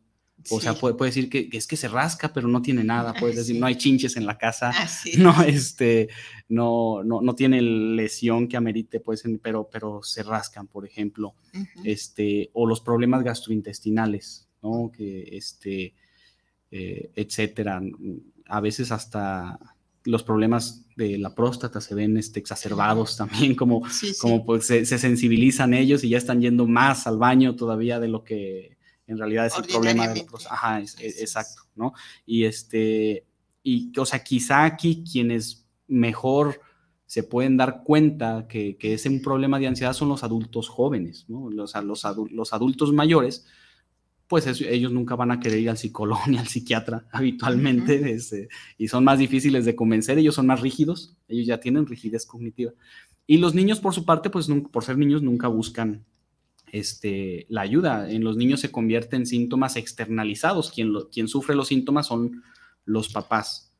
[0.50, 3.14] O sea, puede, puede decir que, es que se rasca, pero no tiene nada.
[3.14, 4.72] Puede decir, no hay chinches en la casa,
[5.18, 6.08] no, este,
[6.48, 11.34] no, no, no, tiene lesión que amerite, pues, pero, pero se rascan, por ejemplo.
[11.84, 14.90] este, o los problemas gastrointestinales, ¿no?
[14.92, 15.94] Que, este,
[16.70, 17.80] eh, etcétera.
[18.46, 19.58] A veces hasta
[20.04, 23.82] los problemas de la próstata se ven este, exacerbados también, como,
[24.20, 28.22] como pues se, sensibilizan ellos y ya están yendo más al baño todavía de lo
[28.22, 28.73] que
[29.06, 30.54] en realidad es el problema de próstata.
[30.54, 31.92] Ajá, exacto, ¿no?
[32.24, 33.26] Y este,
[33.62, 36.60] y o sea, quizá aquí quienes mejor
[37.06, 41.26] se pueden dar cuenta que, que es un problema de ansiedad son los adultos jóvenes,
[41.28, 41.50] ¿no?
[41.50, 41.74] los,
[42.30, 43.46] los adultos mayores,
[44.26, 48.88] pues ellos nunca van a querer ir al psicólogo ni al psiquiatra habitualmente este, y
[48.88, 52.72] son más difíciles de convencer, ellos son más rígidos, ellos ya tienen rigidez cognitiva.
[53.26, 56.04] Y los niños, por su parte, pues por ser niños, nunca buscan
[56.74, 58.10] este, la ayuda.
[58.10, 60.72] En los niños se convierte en síntomas externalizados.
[60.72, 62.42] Quien, quien sufre los síntomas son
[62.84, 63.72] los papás,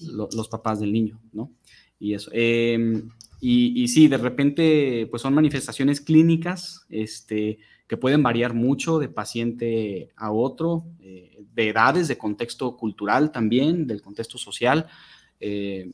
[0.00, 1.52] los papás del niño, ¿no?
[2.00, 2.30] Y eso.
[2.34, 8.98] Em, y, y, sí, de repente, pues son manifestaciones clínicas, este, que pueden variar mucho
[8.98, 14.88] de paciente a otro, eh, de edades, de contexto cultural también, del contexto social.
[15.38, 15.92] Eh,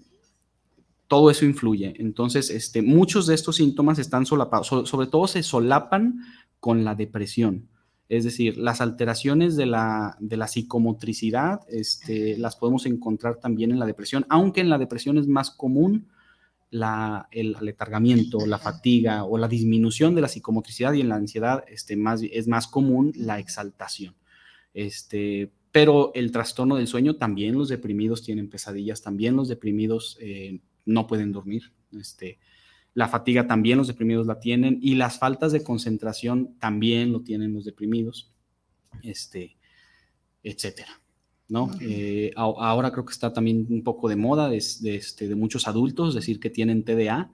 [1.08, 1.94] todo eso influye.
[1.98, 6.20] Entonces, este, muchos de estos síntomas están solapados, sobre todo se solapan
[6.60, 7.68] con la depresión.
[8.08, 10.16] Es decir, las alteraciones de la,
[10.48, 15.50] psicomotricidad este, las podemos encontrar también en la depresión, aunque en la depresión es más
[15.50, 16.08] común
[16.70, 21.64] la, el aletargamiento, la fatiga o la disminución de la psicomotricidad y en la ansiedad
[21.68, 21.98] este,
[22.32, 24.14] es más común la exaltación.
[25.70, 31.06] Pero el trastorno del sueño también los deprimidos tienen pesadillas, también los deprimidos eh, no
[31.06, 31.72] pueden dormir.
[31.92, 32.38] Este,
[32.94, 37.54] la fatiga también los deprimidos la tienen y las faltas de concentración también lo tienen
[37.54, 38.32] los deprimidos,
[39.02, 39.56] este,
[40.42, 41.00] etcétera.
[41.48, 41.70] ¿no?
[41.80, 46.14] Eh, ahora creo que está también un poco de moda de, este, de muchos adultos
[46.14, 47.30] decir que tienen TDA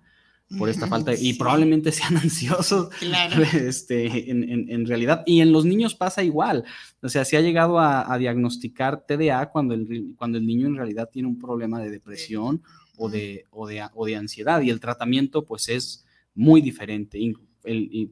[0.59, 2.91] por esta falta y probablemente sean ansiosos
[3.55, 5.23] este, en, realidad.
[5.27, 6.65] Y en los niños pasa igual.
[7.03, 11.09] O sea, se ha llegado a, diagnosticar TDA cuando el, cuando el niño en realidad
[11.11, 12.63] tiene un problema de depresión
[12.97, 17.19] o de, o de, o de ansiedad y el tratamiento pues es muy diferente,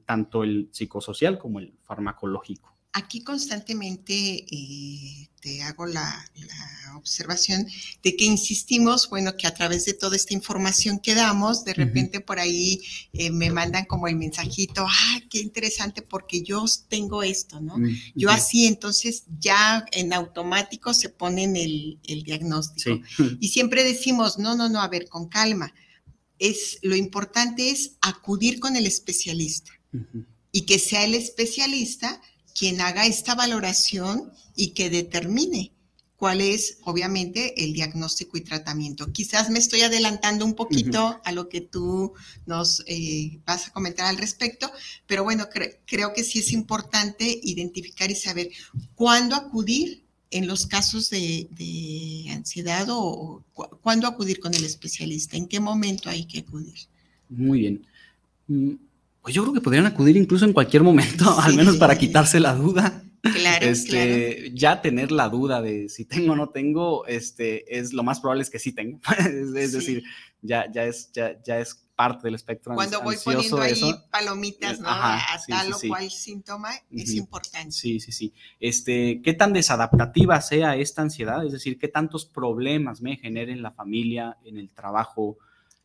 [0.05, 2.72] tanto el psicosocial como el farmacológico.
[2.93, 6.31] Aquí constantemente eh, te hago la,
[6.95, 7.67] observación
[8.03, 12.21] de que insistimos, bueno, que a través de toda esta información que damos, de repente
[12.21, 12.81] por ahí
[13.15, 17.79] eh, me mandan como el mensajito, ah, qué interesante porque yo tengo esto, ¿no?
[17.79, 23.01] Mm, yo así, entonces ya en automático se ponen el, el diagnóstico.
[23.41, 25.73] Y siempre decimos, no, no, no, a ver, con calma
[26.43, 29.71] es lo importante es acudir con el especialista.
[30.51, 32.21] Y que sea el especialista
[32.55, 35.73] quien haga esta valoración y que determine
[36.23, 39.11] cuál es, obviamente, el diagnóstico y tratamiento.
[39.11, 42.13] Quizás me estoy adelantando un poquito a lo que tú
[42.47, 44.71] nos eh, vas a comentar al respecto,
[45.09, 45.49] pero bueno,
[45.85, 48.51] creo que sí es importante identificar y saber
[48.95, 53.45] cuándo acudir en los casos de, ansiedad o,
[53.83, 56.79] cuándo acudir con el especialista, en qué momento hay que acudir.
[57.29, 58.83] Muy bien.
[59.23, 62.55] Pues yo creo que podrían acudir incluso en cualquier momento, al menos para quitarse la
[62.55, 63.03] duda.
[63.23, 68.03] Claro, este, Ya tener la duda de si tengo o no tengo, este, es lo
[68.03, 68.99] más probable es que sí tengo.
[69.19, 70.03] es, decir,
[70.41, 74.89] ya, ya, es, ya, ya es parte del espectro Cuando voy poniendo ahí palomitas, ¿no?
[74.89, 77.71] a tal o cual síntoma, es importante.
[77.71, 78.35] Sí, sí, sí.
[78.59, 81.47] Este, ¿Qué tan desadaptativa sea esta ansiedad?
[81.47, 85.39] Es decir, ¿qué tantos problemas me genera en la familia, en el trabajo,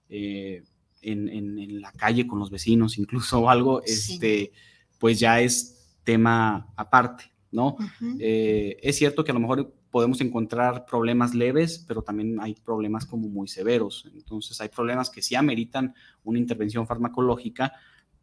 [0.10, 0.64] eh,
[1.02, 3.82] en, en, la calle con los vecinos, incluso o algo?
[3.84, 4.52] Este,
[5.00, 7.76] pues ya es tema aparte, ¿no?
[8.20, 13.06] Eh, es cierto que a lo mejor podemos encontrar problemas leves, pero también hay problemas
[13.06, 14.10] como muy severos.
[14.14, 17.74] Entonces hay problemas que sí ameritan una intervención farmacológica,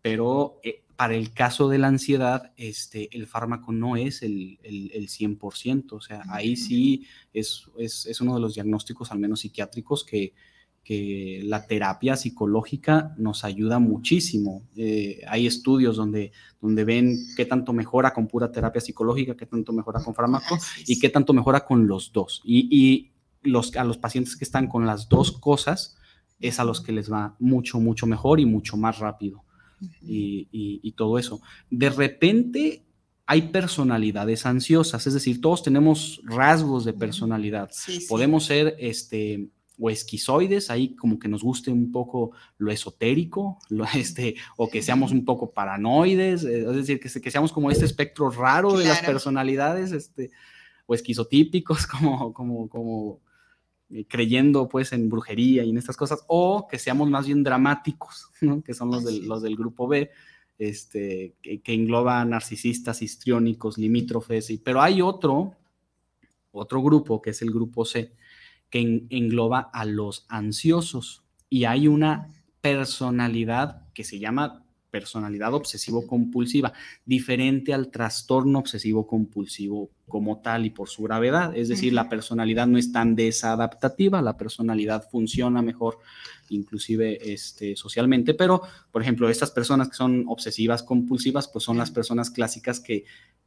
[0.01, 5.09] pero eh, para el caso de la ansiedad, este, el fármaco no es el, el,
[5.09, 5.93] 100%.
[5.93, 10.35] O sea, ahí sí es, es, es, uno de los diagnósticos, al menos psiquiátricos, que,
[10.85, 14.62] que la terapia psicológica nos ayuda muchísimo.
[14.77, 19.73] Eh, hay estudios donde, donde ven qué tanto mejora con pura terapia psicológica, qué tanto
[19.73, 22.42] mejora con fármaco y qué tanto mejora con los dos.
[22.44, 23.11] Y,
[23.42, 25.99] los, a los pacientes que están con las dos cosas
[26.40, 29.44] es a los que les va mucho, mucho mejor y mucho más rápido.
[30.01, 31.40] y, todo eso.
[31.70, 32.85] De repente
[33.27, 37.70] hay personalidades ansiosas, es decir, todos tenemos rasgos de personalidad.
[38.09, 43.85] Podemos ser este, o esquizoides, ahí como que nos guste un poco lo esotérico, lo,
[43.95, 47.85] este, o que seamos un poco paranoides, eh, es decir, que, que, seamos como este
[47.85, 50.31] espectro raro de las personalidades, este,
[50.87, 53.21] o esquizotípicos, como, como, como
[53.91, 58.29] eh, creyendo pues en brujería y en estas cosas, o que seamos más bien dramáticos,
[58.65, 60.11] que son los del, los del grupo B,
[60.57, 65.57] este, que, que engloba narcisistas, histriónicos, limítrofes, y, pero hay otro,
[66.53, 68.13] otro grupo, que es el grupo C,
[68.75, 71.23] que engloba a los ansiosos.
[71.49, 76.73] Y hay una personalidad que se llama personalidad obsesivo-compulsiva,
[77.05, 81.57] diferente al trastorno obsesivo-compulsivo como tal y por su gravedad.
[81.57, 85.99] Es decir, la personalidad no es tan desadaptativa, la personalidad funciona mejor
[86.49, 88.61] inclusive este, socialmente, pero,
[88.91, 93.05] por ejemplo, estas personas que son obsesivas-compulsivas, pues son las personas clásicas que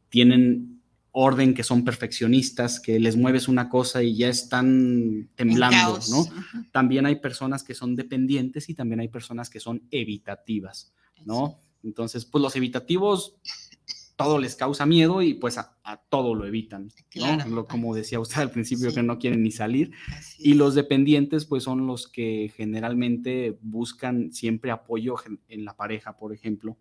[0.07, 0.76] tienen
[1.19, 6.27] orden, que son perfeccionistas, que les mueves una cosa y ya están temblando, ¿no?
[6.71, 10.93] También hay personas que son dependientes y también hay personas que son evitativas,
[11.25, 11.59] ¿no?
[11.83, 13.35] Entonces, pues los evitativos,
[14.15, 15.75] todo les causa miedo y pues a,
[16.09, 17.65] todo lo evitan, ¿no?
[17.65, 19.93] como decía usted al principio, que no quieren ni salir.
[20.37, 25.15] y los dependientes, pues son los que generalmente buscan siempre apoyo
[25.47, 26.77] en la pareja, por ejemplo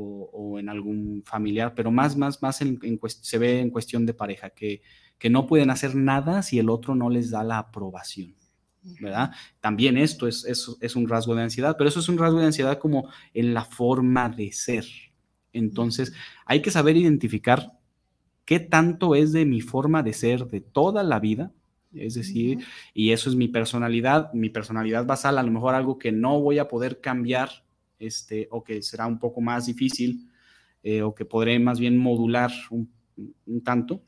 [0.00, 4.82] o, en algún familiar, pero más, más, más se ve en cuestión de pareja, que,
[5.18, 8.34] que no pueden hacer nada si el otro no les da la aprobación.
[9.00, 9.32] ¿verdad?
[9.60, 12.46] También esto es, es, es, un rasgo de ansiedad, pero eso es un rasgo de
[12.46, 14.84] ansiedad como en la forma de ser.
[15.52, 16.12] Entonces,
[16.46, 17.72] hay que saber identificar
[18.44, 21.52] qué tanto es de mi forma de ser de toda la vida,
[21.92, 26.12] es decir, y eso es mi personalidad, mi personalidad basal, a lo mejor algo que
[26.12, 27.64] no voy a poder cambiar
[27.98, 30.30] este, o que será un poco más difícil,
[30.82, 32.90] eh, o que podré más bien modular un,
[33.64, 34.02] tanto.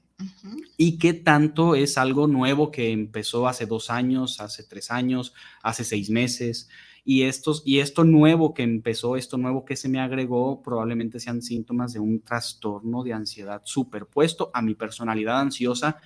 [0.77, 5.83] Y qué tanto es algo nuevo que empezó hace dos años, hace tres años, hace
[5.85, 6.69] seis meses.
[7.05, 11.41] Y, estos, y esto nuevo que empezó, esto nuevo que se me agregó, probablemente sean
[11.41, 16.01] síntomas de un trastorno de ansiedad superpuesto a mi personalidad ansiosa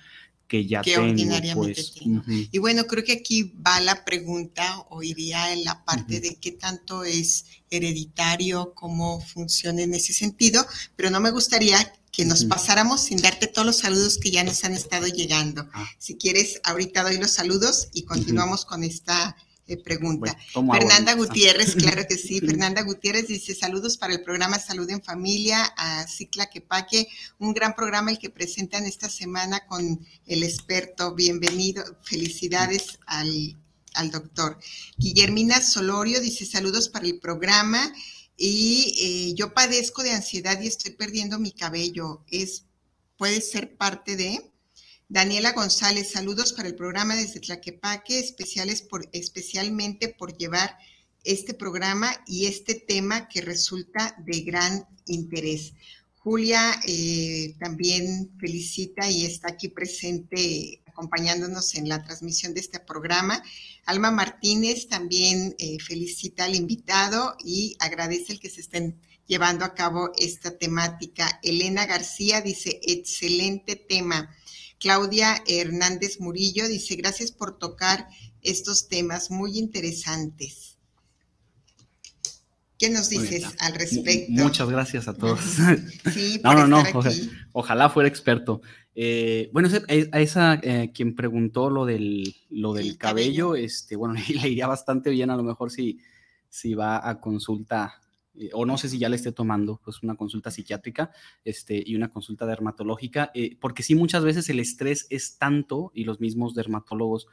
[0.47, 5.53] que ya tengo, ordinariamente pues, Y bueno, creo que aquí va la pregunta o iría
[5.53, 10.65] en la parte de qué tanto es hereditario, cómo funciona en ese sentido,
[10.95, 14.63] pero no me gustaría que nos pasáramos sin darte todos los saludos que ya nos
[14.63, 15.67] han estado llegando.
[15.73, 15.85] Ah.
[15.97, 19.35] Si quieres, ahorita doy los saludos y continuamos con esta
[19.83, 20.37] pregunta.
[20.53, 22.39] Fernanda Gutiérrez, claro que sí.
[22.45, 27.07] Fernanda Gutiérrez dice saludos para el programa Salud en Familia a Cicla Quepaque,
[27.39, 31.15] un gran programa el que presentan esta semana con el experto.
[31.15, 33.57] Bienvenido, felicidades al,
[33.95, 34.59] al doctor.
[34.97, 37.91] Guillermina Solorio dice saludos para el programa
[38.37, 42.23] y eh, yo padezco de ansiedad y estoy perdiendo mi cabello.
[42.29, 42.65] Es,
[43.17, 44.51] puede ser parte de...
[45.07, 50.77] Daniela González, saludos para el programa desde Tlaquepaque, especiales por, especialmente por llevar
[51.23, 55.73] este programa y este tema que resulta de gran interés.
[56.17, 63.43] Julia eh, también felicita y está aquí presente acompañándonos en la transmisión de este programa.
[63.85, 69.75] Alma Martínez también eh, felicita al invitado y agradece el que se estén llevando a
[69.75, 71.39] cabo esta temática.
[71.43, 74.35] Elena García dice, excelente tema.
[74.85, 78.07] Claudia Hernández Murillo dice, gracias por tocar
[78.43, 80.77] estos temas muy interesantes.
[82.77, 84.31] ¿Qué nos dices al respecto?
[84.43, 85.39] Muchas gracias a todos.
[86.13, 86.83] Sí, no, no, no,
[87.51, 88.61] ojalá fuera experto.
[88.93, 89.69] Eh, bueno,
[90.11, 95.09] a esa eh, quien preguntó lo del, lo del cabello, este, bueno, le iría bastante
[95.09, 95.97] bien a lo mejor si,
[96.47, 98.03] si va a consulta
[98.37, 101.11] eh, o no sé si ya le esté tomando, pues una consulta psiquiátrica
[101.43, 106.03] este, y una consulta dermatológica, eh, porque sí muchas veces el estrés es tanto, y
[106.03, 107.27] los mismos dermatólogos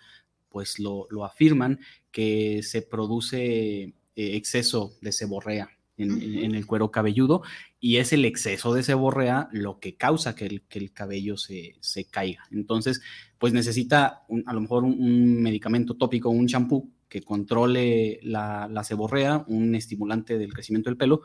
[0.48, 1.80] pues lo, afirman,
[2.10, 7.42] que se produce eh, exceso de seborrea en, el cuero cabelludo
[7.78, 11.74] y es el exceso de seborrea lo que causa que el, que el cabello se,
[12.10, 12.44] caiga.
[12.50, 13.00] Entonces,
[13.38, 18.84] pues necesita a lo mejor un, un medicamento tópico, un champú que controle la, la
[18.84, 21.20] seborrea, un estimulante del crecimiento del pelo,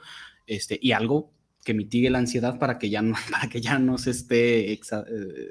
[0.45, 1.31] este, y algo
[1.63, 4.79] que mitigue la ansiedad para que ya no, para que ya no se esté eh,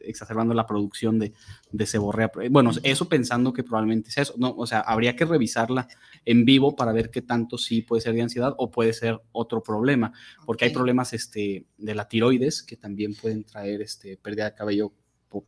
[0.05, 1.32] exacerbando la producción de,
[1.72, 2.30] de, seborrea.
[2.51, 4.55] Bueno, eso pensando que probablemente es eso, ¿no?
[4.59, 5.89] O sea, habría que revisarla
[6.26, 9.62] en vivo para ver qué tanto sí puede ser de ansiedad o puede ser otro
[9.62, 10.12] problema,
[10.45, 14.93] porque hay problemas este, de la tiroides que también pueden traer este, pérdida de cabello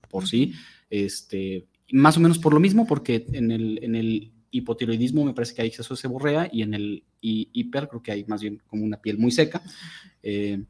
[0.09, 0.55] por, sí,
[0.89, 5.55] este, más o menos por lo mismo, porque en el, en el hipotiroidismo me parece
[5.55, 8.85] que hay exceso de seborrea y en el hiper creo que hay más bien como
[8.85, 9.63] una piel muy seca.
[10.23, 10.65] Eh,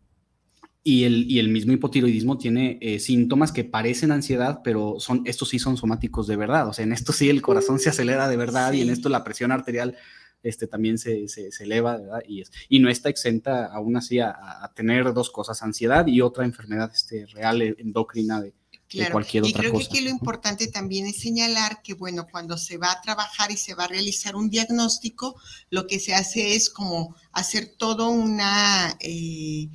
[0.85, 5.51] y el, y el, mismo hipotiroidismo tiene eh, síntomas que parecen ansiedad, pero son, estos
[5.51, 6.69] sí son somáticos de verdad.
[6.69, 9.23] O sea, en esto sí el corazón se acelera de verdad y en esto la
[9.23, 9.97] presión arterial
[10.43, 12.23] este, también se, se, eleva, ¿verdad?
[12.27, 16.21] Y, es, y no está exenta aún así a, a, tener dos cosas, ansiedad y
[16.21, 18.55] otra enfermedad este, real endocrina de,
[18.89, 22.91] Claro, y creo que aquí lo importante también es señalar que, bueno, cuando se va
[22.91, 25.37] a trabajar y se va a realizar un diagnóstico,
[25.69, 29.69] lo que se hace es como hacer todo una, eh,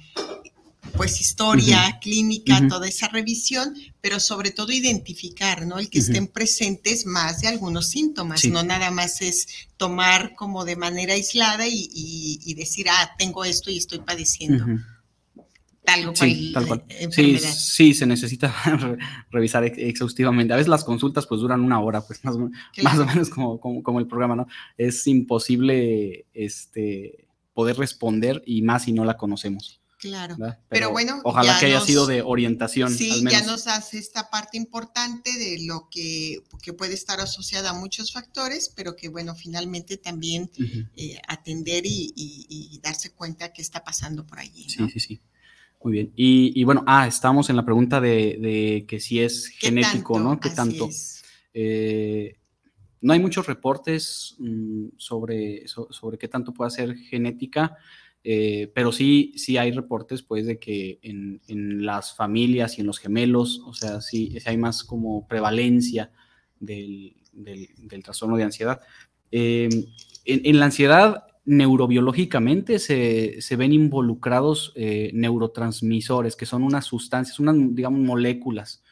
[0.98, 5.78] pues, historia clínica, toda esa revisión, pero sobre todo identificar, ¿no?
[5.78, 9.48] El que estén presentes más de algunos síntomas, no nada más es
[9.78, 14.66] tomar como de manera aislada y, decir, ah, tengo esto y estoy padeciendo
[15.84, 16.84] tal cual.
[17.12, 18.54] Sí, sí, se necesita
[19.32, 20.54] revisar exhaustivamente.
[20.54, 24.08] A veces las consultas pues duran una hora, pues más, o menos como, como, el
[24.08, 24.48] programa, ¿no?
[24.78, 29.80] Es imposible este, poder responder y más si no la conocemos.
[30.04, 30.36] Claro.
[30.68, 31.22] Pero, bueno.
[31.24, 32.94] Ojalá que haya sido de orientación.
[32.94, 37.74] Sí, ya nos hace esta parte importante de lo que, que, puede estar asociada a
[37.74, 40.52] muchos factores, pero que bueno, finalmente también
[40.98, 44.68] eh, atender y, darse cuenta qué está pasando por allí.
[44.68, 45.22] Sí, sí, sí.
[45.84, 46.14] Muy bien.
[46.16, 50.40] Y, bueno, ah, estamos en la pregunta de, que si es genético, ¿no?
[50.40, 50.90] ¿Qué tanto?
[51.54, 52.38] Eh,
[53.02, 57.76] no hay muchos reportes mm, sobre, sobre qué tanto puede ser genética,
[58.24, 63.00] eh, pero sí, sí hay reportes, pues, de que en, las familias y en los
[63.00, 66.12] gemelos, o sea, sí, hay más como prevalencia
[66.62, 67.14] del,
[68.02, 68.80] trastorno de ansiedad.
[69.32, 69.68] Eh,
[70.24, 78.00] en, la ansiedad neurobiológicamente se, ven involucrados eh, neurotransmisores, que son unas sustancias, unas, digamos,
[78.00, 78.84] moléculas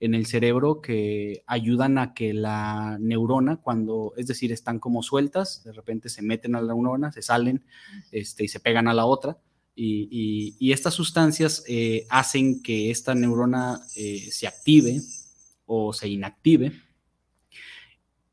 [0.00, 5.62] en el cerebro que ayudan a que la neurona, cuando, es decir, están como sueltas,
[5.62, 7.64] de repente se meten a la neurona, se salen
[8.10, 9.38] este, y se pegan a la otra.
[9.82, 15.00] Y, estas sustancias eh, hacen que esta neurona eh, se active
[15.66, 16.72] o se inactive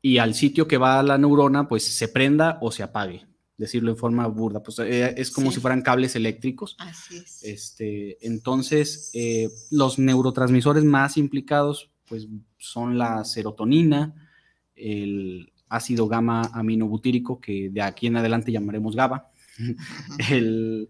[0.02, 3.27] y al sitio que va la neurona, pues se prenda o se apague
[3.58, 6.76] decirlo en forma burda, pues eh, es como si fueran cables eléctricos.
[6.78, 7.42] Así es.
[7.42, 14.14] Este, entonces, eh, los neurotransmisores más implicados, pues son la serotonina,
[14.76, 19.32] el ácido gamma aminobutírico, que de aquí en adelante llamaremos GABA,
[20.30, 20.88] el,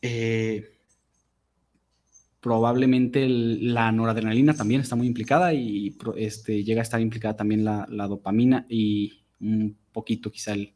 [0.00, 0.64] eh,
[2.40, 7.86] probablemente la noradrenalina también está muy implicada y este, llega a estar implicada también la,
[7.90, 10.72] la dopamina y un poquito quizá el,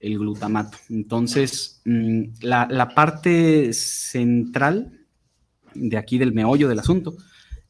[0.00, 0.78] el glutamato.
[0.88, 4.98] Entonces, mm, la, parte central
[5.74, 7.14] de aquí del meollo del asunto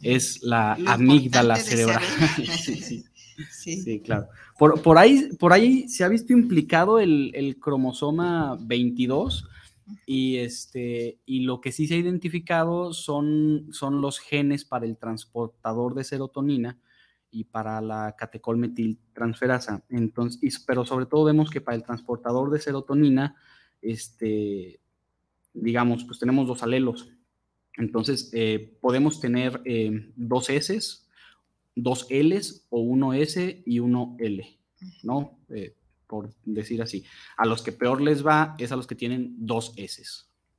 [0.01, 2.03] es la amígdala cerebral.
[3.51, 4.29] sí, claro.
[4.59, 9.49] Por, ahí, por ahí se ha visto implicado el, cromosoma 22
[10.07, 14.97] y, este, y lo que sí se ha identificado son, son los genes para el
[14.97, 16.79] transportador de serotonina
[17.31, 19.85] y para la catecolmetiltransferasa.
[19.89, 23.37] Entonces, pero sobre todo vemos que para el transportador de serotonina,
[23.81, 24.81] este,
[25.53, 27.11] digamos, pues tenemos dos alelos.
[27.77, 30.79] Entonces, eh, podemos tener eh, dos S,
[31.75, 34.59] dos Ls o uno S y uno L,
[35.03, 35.39] ¿no?
[35.51, 35.77] Eh,
[36.07, 37.05] por decir así.
[37.37, 40.03] A los que peor les va es a los que tienen dos S,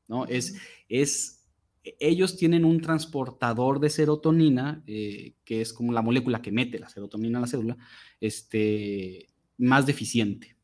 [0.08, 0.26] ¿no?
[0.26, 0.56] Es,
[0.88, 1.41] es
[1.84, 6.90] ellos tienen un transportador de serotonina, eh, que es como la molécula que mete la
[6.90, 7.78] serotonina a la célula,
[8.20, 9.28] este,
[9.58, 10.56] más deficiente.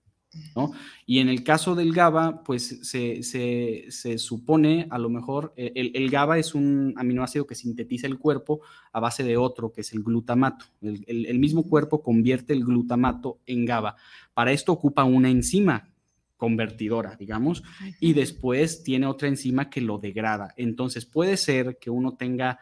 [0.56, 0.72] ¿no?
[1.08, 6.38] Y en el caso del GABA, pues se, supone, a lo mejor, eh, el, GABA
[6.38, 8.62] es un aminoácido que sintetiza el cuerpo
[8.92, 10.66] a base de otro, que es el glutamato.
[10.82, 13.96] El, el mismo cuerpo convierte el glutamato en GABA.
[14.36, 15.90] Para esto ocupa una enzima
[16.38, 17.64] convertidora, digamos,
[18.00, 20.54] y después tiene otra enzima que lo degrada.
[20.56, 22.60] Entonces puede ser que uno tenga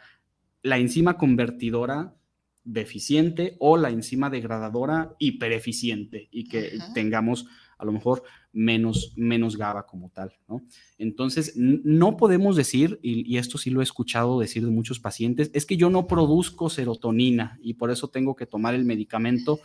[0.63, 2.15] la enzima convertidora
[2.63, 7.45] deficiente o la enzima degradadora hipereficiente y que tengamos
[7.77, 8.23] a lo mejor
[8.53, 10.63] menos, menos GABA como tal, ¿no?
[10.97, 15.51] Entonces, no podemos decir, y, y, esto sí lo he escuchado decir de muchos pacientes,
[15.53, 19.59] es que yo no produzco serotonina y por eso tengo que tomar el medicamento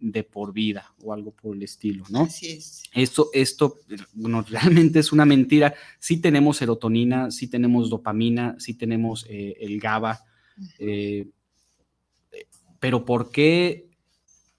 [0.00, 2.22] de por vida o algo por el estilo, ¿no?
[2.22, 2.82] Así es.
[2.92, 3.76] Esto, esto,
[4.14, 5.74] bueno, realmente es una mentira.
[5.98, 10.24] Sí tenemos serotonina, sí tenemos dopamina, sí tenemos eh, el GABA,
[10.78, 11.28] eh,
[12.80, 13.90] pero ¿por qué,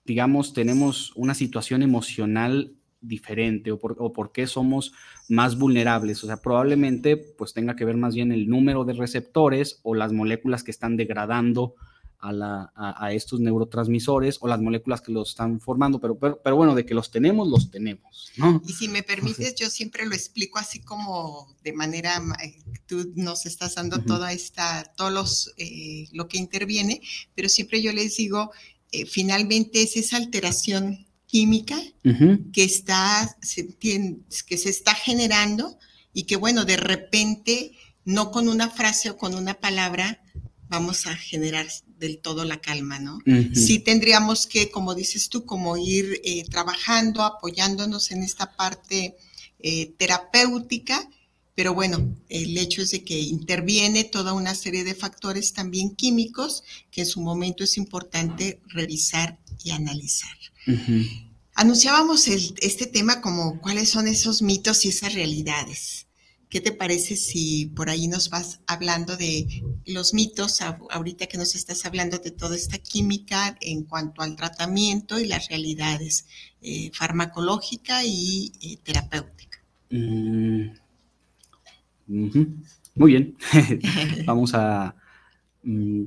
[0.06, 4.94] digamos, tenemos una situación emocional diferente o por, o por, qué somos
[5.28, 6.24] más vulnerables.
[6.24, 10.14] O sea, probablemente pues tenga que ver más bien el número de receptores o las
[10.14, 11.74] moléculas que están degradando
[12.22, 16.94] a, estos neurotransmisores o las moléculas que los están formando, pero, pero, bueno, de que
[16.94, 18.62] los tenemos, los tenemos, ¿no?
[18.68, 23.46] Y si me permites, yo siempre lo explico así como de manera, eh, tú nos
[23.46, 27.02] estás dando toda esta, todos los, eh, lo que interviene,
[27.36, 28.52] pero siempre yo les digo,
[28.92, 31.80] eh, finalmente es esa alteración química
[32.52, 33.38] que está,
[33.78, 35.80] que se está generando
[36.14, 37.72] y que bueno, de repente,
[38.04, 40.22] no con una frase o con una palabra,
[40.68, 41.68] vamos a generar
[42.02, 43.20] del todo la calma, ¿no?
[43.54, 49.16] Sí tendríamos que, como dices tú, como ir eh, trabajando, apoyándonos en esta parte
[49.60, 51.08] eh, terapéutica,
[51.54, 56.64] pero bueno, el hecho es de que interviene toda una serie de factores también químicos
[56.90, 60.36] que en su momento es importante revisar y analizar.
[61.54, 66.08] Anunciábamos este tema como cuáles son esos mitos y esas realidades.
[66.52, 69.48] ¿Qué te parece si por ahí nos vas hablando de
[69.86, 75.18] los mitos, ahorita que nos estás hablando de toda esta química en cuanto al tratamiento
[75.18, 76.28] y las realidades
[76.62, 79.64] eh, farmacológica y eh, terapéutica?
[79.92, 80.72] Mm,
[82.96, 83.38] muy bien,
[84.26, 84.94] vamos a
[85.64, 86.04] mm,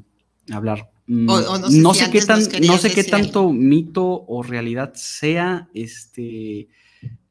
[0.53, 0.91] hablar.
[1.07, 2.21] Mm, no sé, qué,
[2.67, 6.69] no sé qué tanto mito o realidad sea este,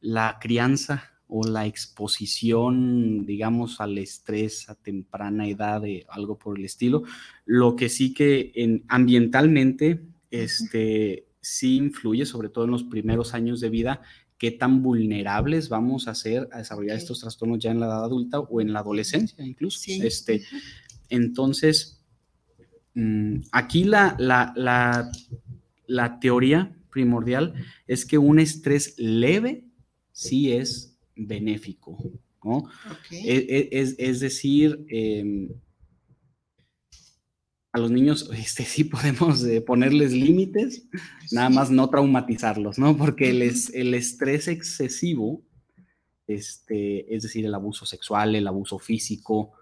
[0.02, 6.64] la crianza o la exposición, digamos, al estrés a temprana edad, de algo por el
[6.64, 7.02] estilo.
[7.44, 13.62] Lo que sí que en, ambientalmente, este, sí influye, sobre todo en los primeros años
[13.62, 14.02] de vida,
[14.38, 18.40] qué tan vulnerables vamos a ser a desarrollar estos trastornos ya en la edad adulta
[18.40, 19.82] o en la adolescencia incluso.
[19.88, 20.44] Este,
[21.10, 22.00] entonces,
[22.94, 25.12] mm, aquí la, la, la,
[25.88, 27.56] la teoría primordial
[27.88, 29.66] es que un estrés leve
[30.12, 31.98] sí es benéfico,
[32.44, 32.70] ¿no?
[33.12, 35.50] E, e, es, decir, em,
[37.72, 40.88] a los niños este, sí podemos eh, ponerles límites,
[41.32, 42.98] nada más no traumatizarlos, ¿no?
[42.98, 45.44] Porque el, el estrés excesivo,
[46.28, 49.54] este, es decir, el abuso sexual, el abuso físico,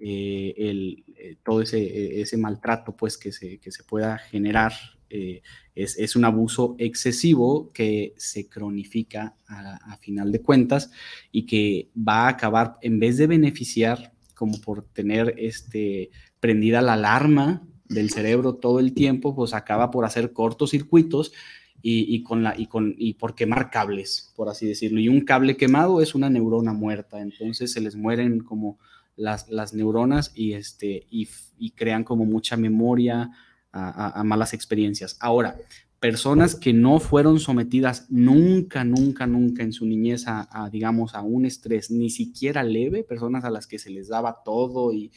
[0.00, 4.72] eh, el, eh, todo ese, ese, maltrato pues, que, se, que se pueda generar
[5.10, 5.42] eh,
[5.74, 10.90] es, un abuso excesivo que se cronifica a, final de cuentas
[11.30, 16.94] y que va a acabar, en vez de beneficiar, como por tener este, prendida la
[16.94, 21.32] alarma del cerebro todo el tiempo, pues acaba por hacer cortocircuitos
[21.80, 25.00] y, y, con la, y, con, y por quemar cables, por así decirlo.
[25.00, 28.78] Y un cable quemado es una neurona muerta, entonces se les mueren como
[29.16, 33.30] las, las neuronas y, este, y crean como mucha memoria,
[33.72, 35.16] a, malas experiencias.
[35.20, 35.56] Ahora,
[36.00, 41.44] personas que no fueron sometidas nunca, nunca, nunca en su niñez a, digamos, a un
[41.44, 45.12] estrés, ni siquiera leve, personas a las que se les daba todo y,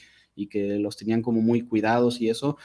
[0.50, 2.58] que los tenían como muy cuidados y eso,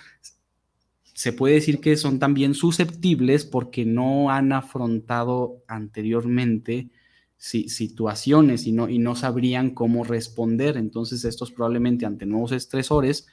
[1.12, 6.88] se puede decir que son también susceptibles porque no han afrontado anteriormente
[7.36, 10.78] situaciones y no, y no sabrían cómo responder.
[10.78, 13.26] Entonces, estos probablemente ante nuevos estresores,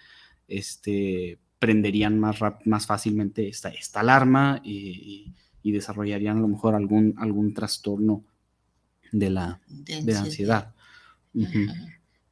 [0.48, 5.32] este, prenderían más, más fácilmente esta, esta alarma y,
[5.64, 8.26] desarrollarían a lo mejor algún, algún trastorno
[9.14, 10.74] de la, de ansiedad.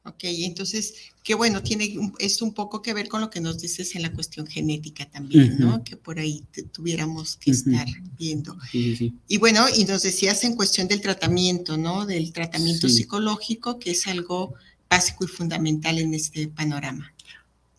[0.04, 3.94] Ok, entonces, qué bueno, tiene es un poco que ver con lo que nos dices
[3.94, 5.82] en la cuestión genética también, ¿no?
[5.82, 7.86] Que por ahí tuviéramos que estar
[8.18, 8.58] viendo.
[8.70, 9.14] Sí, sí.
[9.28, 12.04] Y bueno, y nos decías en cuestión del tratamiento, ¿no?
[12.04, 14.54] Del tratamiento psicológico, que es algo
[14.90, 17.14] básico y fundamental en este panorama.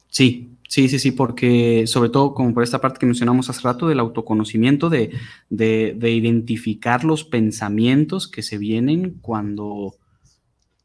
[0.09, 3.87] Sí, sí, sí, sí, porque sobre todo como por esta parte que mencionamos hace rato
[3.87, 5.11] del autoconocimiento, de,
[5.49, 9.97] de identificar los pensamientos que se vienen cuando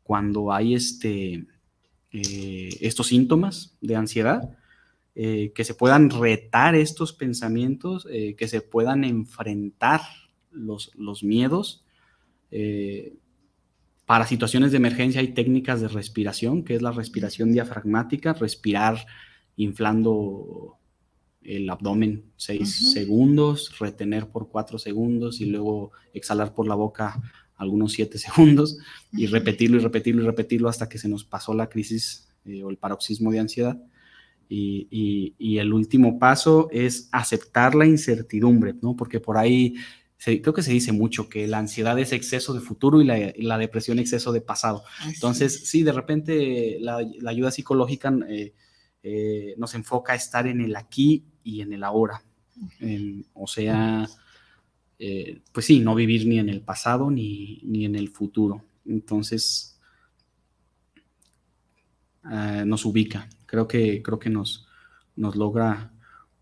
[0.08, 1.44] cuando hay este,
[2.12, 4.56] eh, estos síntomas de ansiedad,
[5.14, 10.00] eh, que se puedan retar estos pensamientos, eh, que se puedan enfrentar
[10.50, 11.84] los, los miedos.
[14.06, 19.04] para situaciones de emergencia hay técnicas de respiración, que es la respiración diafragmática, respirar
[19.58, 20.78] inflando
[21.42, 27.20] el abdomen seis segundos, retener por cuatro segundos y luego exhalar por la boca
[27.56, 28.78] algunos siete segundos
[29.12, 32.70] y repetirlo y repetirlo y repetirlo hasta que se nos pasó la crisis eh, o
[32.70, 33.78] el paroxismo de ansiedad.
[34.50, 38.96] Y, y, el último paso es aceptar la incertidumbre, ¿no?
[38.96, 39.74] Porque por ahí
[40.24, 43.58] creo que se dice mucho que la ansiedad es exceso de futuro y la, la
[43.58, 44.84] depresión exceso de pasado.
[45.06, 48.54] Entonces, sí, de repente la, la ayuda psicológica eh,
[49.10, 52.22] eh, nos enfoca a estar en el aquí y en el ahora.
[53.32, 54.06] o sea,
[54.98, 58.64] eh, pues sí, no vivir ni en el pasado ni, en el futuro.
[58.84, 59.80] Entonces,
[62.30, 64.66] eh, nos ubica, creo que, creo que nos,
[65.16, 65.90] nos logra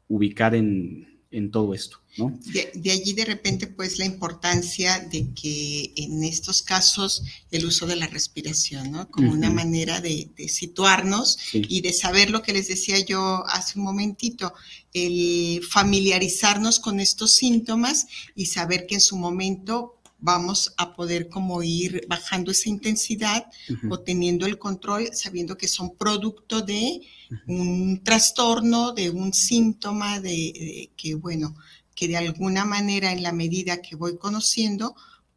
[0.09, 2.39] ubicar en, en todo esto, ¿no?
[2.47, 7.97] De, allí de repente, pues, la importancia de que en estos casos el uso de
[7.97, 9.11] la respiración, ¿no?
[9.11, 13.85] Como una manera de, situarnos y de saber lo que les decía yo hace un
[13.85, 14.55] momentito,
[14.93, 19.96] el familiarizarnos con estos síntomas y saber que en su momento
[20.27, 23.47] vamos a poder como ir bajando esa intensidad
[23.89, 27.01] o teniendo el control, sabiendo que son producto de
[27.47, 31.55] un trastorno, de un síntoma, de, que, bueno,
[31.95, 34.97] que de alguna manera en la medida que voy conociendo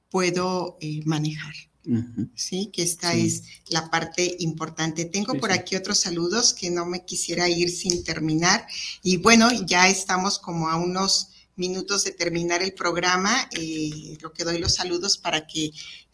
[0.10, 1.54] puedo eh, manejar.
[2.36, 5.06] Sí, que esta es la parte importante.
[5.06, 8.68] Tengo por aquí otros saludos que no me quisiera ir sin terminar.
[9.02, 11.29] Y bueno, ya estamos como a unos
[11.60, 13.48] minutos de terminar el programa.
[13.52, 15.72] Eh, lo que doy los saludos para que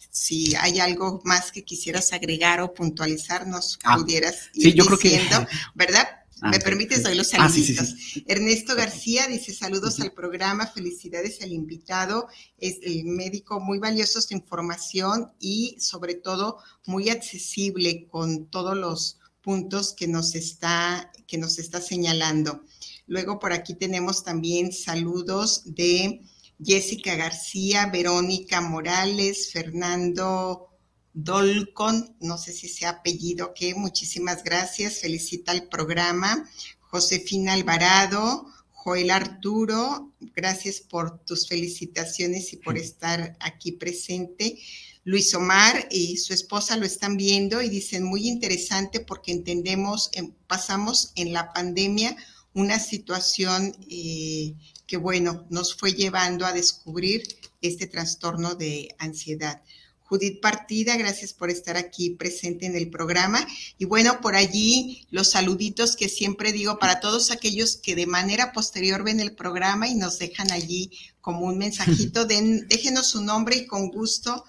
[0.10, 5.46] si hay algo más que quisieras agregar o puntualizar, nos ah, pudieras ir yo diciendo,
[5.76, 6.08] ¿verdad?
[6.42, 7.04] Ah, ¿Me permites?
[7.04, 7.96] Doy los ah, saluditos.
[8.28, 12.28] Ernesto García dice saludos al programa, felicidades al invitado,
[12.58, 19.20] es el médico muy valioso su información y sobre todo muy accesible con todos los
[19.42, 22.64] puntos que nos está, que nos está señalando.
[23.08, 26.22] Luego por aquí tenemos también saludos de
[26.64, 30.70] Jessica García, Verónica Morales, Fernando
[31.14, 36.50] Dolcon, no sé si sea apellido que, muchísimas gracias, felicita el programa.
[36.82, 44.58] Josefina Alvarado, Joel Arturo, gracias por tus felicitaciones y por estar aquí presente.
[45.04, 50.10] Luis Omar y su esposa lo están viendo y dicen muy interesante porque entendemos,
[50.48, 52.18] pasamos en la pandemia
[52.56, 54.56] una situación eh,
[54.88, 57.24] que, bueno, nos fue llevando a descubrir
[57.62, 59.62] este trastorno de ansiedad.
[60.06, 63.46] Judith Partida, gracias por estar aquí presente en el programa.
[63.78, 68.54] Y bueno, por allí los saluditos que siempre digo para todos aquellos que de manera
[68.54, 70.92] posterior ven el programa y nos dejan allí
[71.22, 72.26] como un mensajito,
[72.70, 74.46] déjenos su nombre y con gusto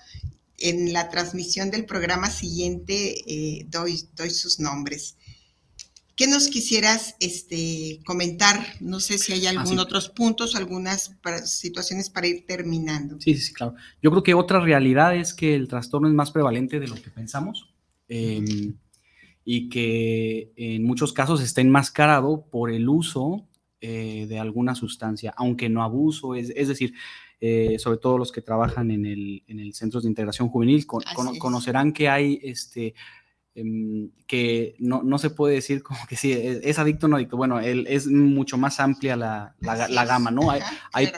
[0.59, 5.17] en la transmisión del programa siguiente eh, doy, doy sus nombres.
[6.17, 8.59] ¿Qué nos quisieras este, comentar?
[8.81, 11.15] No sé si hay ah, algún otros puntos, algunas
[11.45, 13.21] situaciones para ir terminando.
[13.21, 13.75] Sí, sí, claro.
[14.03, 17.11] Yo creo que otra realidad es que el trastorno es más prevalente de lo que
[17.11, 17.69] pensamos
[18.09, 18.79] em,
[19.45, 23.47] y que en muchos casos está enmascarado por el uso
[23.83, 26.95] eh, de alguna sustancia, aunque no abuso, es, decir,
[27.43, 31.93] eh, sobre todo los que trabajan en el, en el Centro de Integración Juvenil, conocerán
[31.93, 32.95] que hay este,
[34.27, 37.37] que no, no, se puede decir como que sí, es, adicto o no adicto.
[37.37, 40.51] Bueno, él, es mucho más amplia la, la, gama, ¿no?
[40.51, 40.61] hay,
[40.93, 41.09] hay,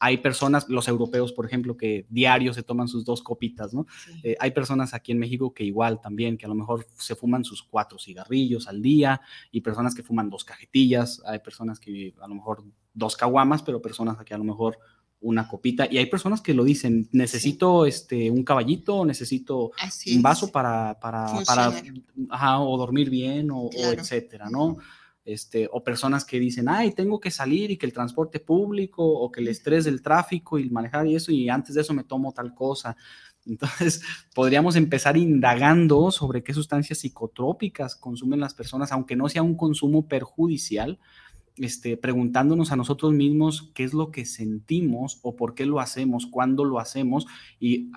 [0.00, 3.86] hay, personas, los europeos, por ejemplo, que diario se toman sus dos copitas, ¿no?
[4.24, 7.44] Eh, hay personas aquí en México que igual también, que a lo mejor se fuman
[7.44, 9.20] sus cuatro cigarrillos al día
[9.52, 13.80] y personas que fuman dos cajetillas, hay personas que a lo mejor dos caguamas, pero
[13.80, 14.78] personas que a lo mejor
[15.20, 15.88] una copita.
[15.90, 19.72] Y hay personas que lo dicen, necesito este, un caballito, necesito
[20.14, 24.78] un vaso para, para, para o dormir bien, o, etcétera, ¿no?
[25.24, 29.30] este, o personas que dicen, ay, tengo que salir y que el transporte público o
[29.32, 32.32] que el estrés del tráfico y manejar y eso, y antes de eso me tomo
[32.32, 32.96] tal cosa.
[33.46, 34.02] Entonces,
[34.34, 40.06] podríamos empezar indagando sobre qué sustancias psicotrópicas consumen las personas, aunque no sea un consumo
[40.06, 40.98] perjudicial,
[41.56, 46.26] este, preguntándonos a nosotros mismos qué es lo que sentimos o por qué lo hacemos,
[46.26, 47.26] cuándo lo hacemos
[47.60, 47.90] y,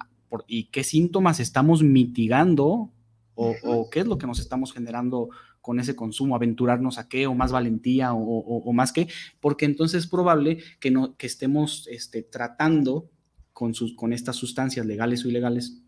[0.47, 2.91] y qué síntomas estamos mitigando
[3.39, 5.29] o, qué es lo que nos estamos generando
[5.61, 9.07] con ese consumo, aventurarnos a qué, o más valentía, o, más qué,
[9.39, 13.11] porque entonces es probable que, no, que estemos este, tratando
[13.53, 15.83] con, sus, con estas sustancias legales o ilegales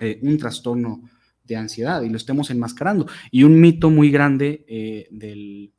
[0.00, 1.02] eh, un trastorno
[1.44, 3.06] de ansiedad y lo estemos enmascarando.
[3.30, 5.72] Y un mito muy grande eh, del,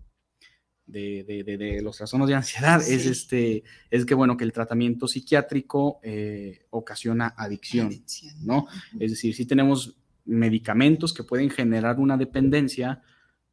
[0.94, 6.66] de, los trastornos de ansiedad es, este, es que, bueno, que el tratamiento psiquiátrico eh,
[6.70, 8.04] ocasiona adicción,
[8.41, 8.68] ¿no?
[9.00, 13.02] Es decir, si tenemos medicamentos que pueden generar una dependencia,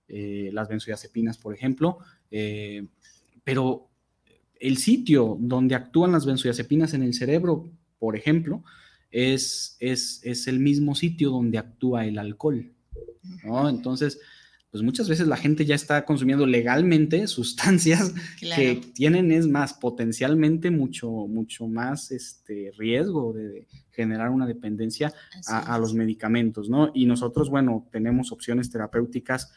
[0.09, 1.99] eh, las benzodiazepinas, por ejemplo,
[2.31, 2.87] eh,
[3.43, 3.89] pero
[4.59, 8.63] el sitio donde actúan las benzodiazepinas en el cerebro, por ejemplo,
[9.11, 12.73] es, es, es el mismo sitio donde actúa el alcohol,
[13.45, 13.69] ¿no?
[13.69, 14.21] Entonces,
[14.71, 20.71] pues muchas veces la gente ya está consumiendo legalmente sustancias que tienen, es más, potencialmente
[20.71, 25.13] mucho, mucho más este, riesgo de generar una dependencia
[25.47, 26.93] a, los medicamentos, ¿no?
[26.95, 29.53] Y nosotros, bueno, tenemos opciones terapéuticas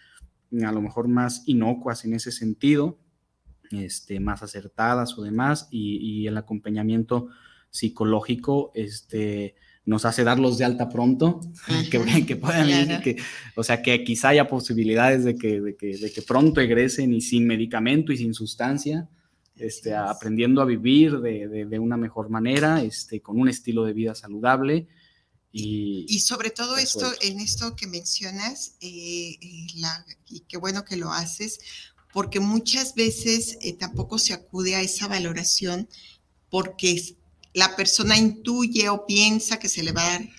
[0.66, 2.99] a lo mejor más inocuas en ese sentido,
[3.72, 7.30] este, más acertadas o demás, y, y el acompañamiento
[7.70, 9.55] psicológico, este,
[9.86, 11.42] nos hace darlos de alta pronto,
[11.92, 13.18] que, que, puedan que,
[13.56, 17.22] o sea, que quizá haya posibilidades de que, de que, de que, pronto egresen y
[17.22, 19.10] sin medicamento y sin sustancia,
[19.58, 24.16] este, aprendiendo a vivir de, de, una mejor manera, este, con un estilo de vida
[24.16, 24.88] saludable.
[25.52, 30.86] Y, y sobre todo esto, en esto que mencionas, eh, eh, la, y qué bueno
[30.86, 31.60] que lo haces,
[32.14, 35.90] porque muchas veces eh, tampoco se acude a esa valoración
[36.50, 37.18] porque
[37.54, 40.30] la persona intuye o piensa que se le va a dar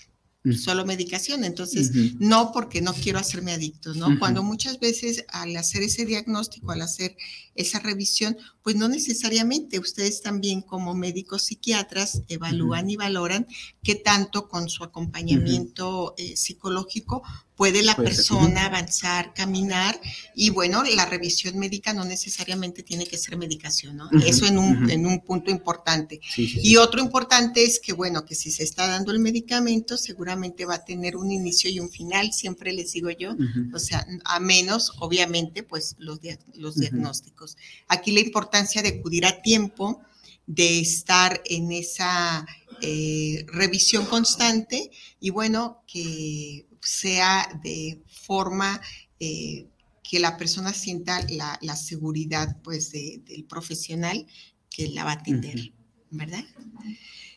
[0.52, 4.18] solo medicación, entonces no porque no quiero hacerme adicto, ¿no?
[4.18, 7.16] Cuando muchas veces al hacer ese diagnóstico, al hacer
[7.54, 9.78] esa revisión, pues no necesariamente.
[9.78, 13.46] Ustedes también como médicos psiquiatras evalúan y valoran
[13.82, 17.22] qué tanto con su acompañamiento eh, psicológico
[17.56, 20.00] puede la persona avanzar, caminar
[20.34, 24.10] y bueno, la revisión médica no necesariamente tiene que ser medicación, ¿no?
[24.26, 26.20] Eso en un, en un punto importante.
[26.36, 30.76] y otro importante es que bueno, que si se está dando el medicamento, seguramente va
[30.76, 33.36] a tener un inicio y un final, siempre les digo yo,
[33.72, 36.20] o sea, a menos, obviamente, pues los,
[36.54, 37.56] los diagnósticos.
[37.88, 40.02] Aquí la importancia de acudir a tiempo,
[40.46, 42.46] de estar en esa
[42.80, 44.90] eh, revisión constante
[45.20, 48.80] y bueno, que sea de forma
[49.20, 49.66] eh,
[50.02, 54.26] que la persona sienta la, seguridad pues del profesional
[54.70, 55.72] que la va a atender,
[56.10, 56.44] ¿verdad?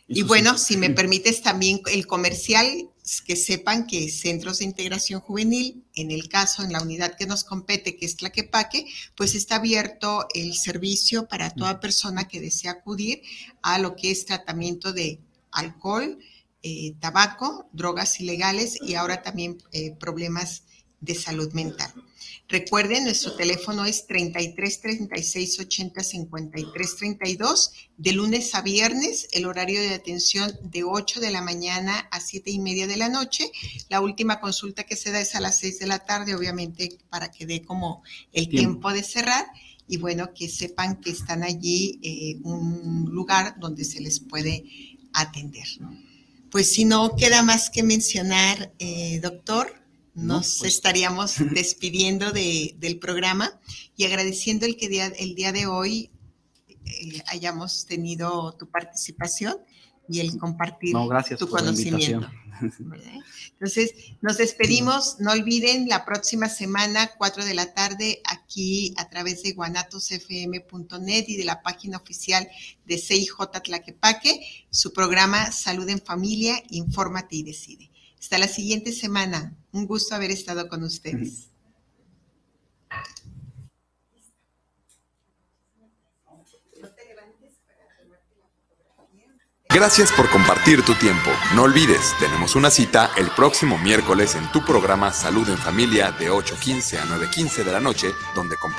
[0.08, 2.90] Y bueno, si me permites también el comercial,
[3.26, 7.44] que sepan que Centros de Integración Juvenil, en el caso, en la unidad que nos
[7.44, 8.86] compete, que es Tlaquepaque,
[9.16, 13.22] pues está abierto el servicio para toda persona que desea acudir
[13.62, 15.20] a lo que es tratamiento de
[15.52, 16.20] alcohol,
[16.68, 20.64] eh, tabaco, drogas ilegales y ahora también eh, problemas
[21.00, 21.94] de salud mental.
[22.50, 29.82] Recuerden, nuestro teléfono es 33 36 80 53 32, de lunes a viernes, el horario
[29.82, 33.52] de atención de 8 de la mañana a 7 y media de la noche.
[33.90, 37.32] La última consulta que se da es a las 6 de la tarde, obviamente para
[37.32, 38.02] que dé como
[38.32, 39.46] el tiempo de cerrar
[39.88, 44.64] y bueno, que sepan que están allí eh, un lugar donde se les puede
[45.14, 45.68] atender.
[46.52, 49.74] Pues si no queda más que mencionar, eh, doctor,
[50.14, 50.74] nos pues.
[50.74, 53.60] estaríamos despidiendo del programa
[53.96, 56.10] y agradeciendo el que día, el día de hoy
[56.68, 59.58] eh, hayamos tenido tu participación
[60.10, 60.96] y el compartir
[61.38, 62.30] tu conocimiento.
[62.62, 65.18] Entonces, nos despedimos.
[65.20, 71.38] No olviden, la próxima semana, 4 de la tarde, aquí a través de guanatosfm.net y
[71.38, 72.48] de la página oficial
[72.86, 74.40] de CIJ Tlaquepaque,
[74.70, 77.92] su programa Salud en Familia, Infórmate y Decide.
[78.20, 79.56] Hasta la siguiente semana.
[79.72, 81.50] Un gusto haber estado con ustedes.
[89.80, 91.30] Gracias por compartir tu tiempo.
[91.54, 96.32] No olvides, tenemos una cita el próximo miércoles en tu programa Salud en Familia de
[96.32, 98.76] 8.15 a 9.15 de la noche, donde compartimos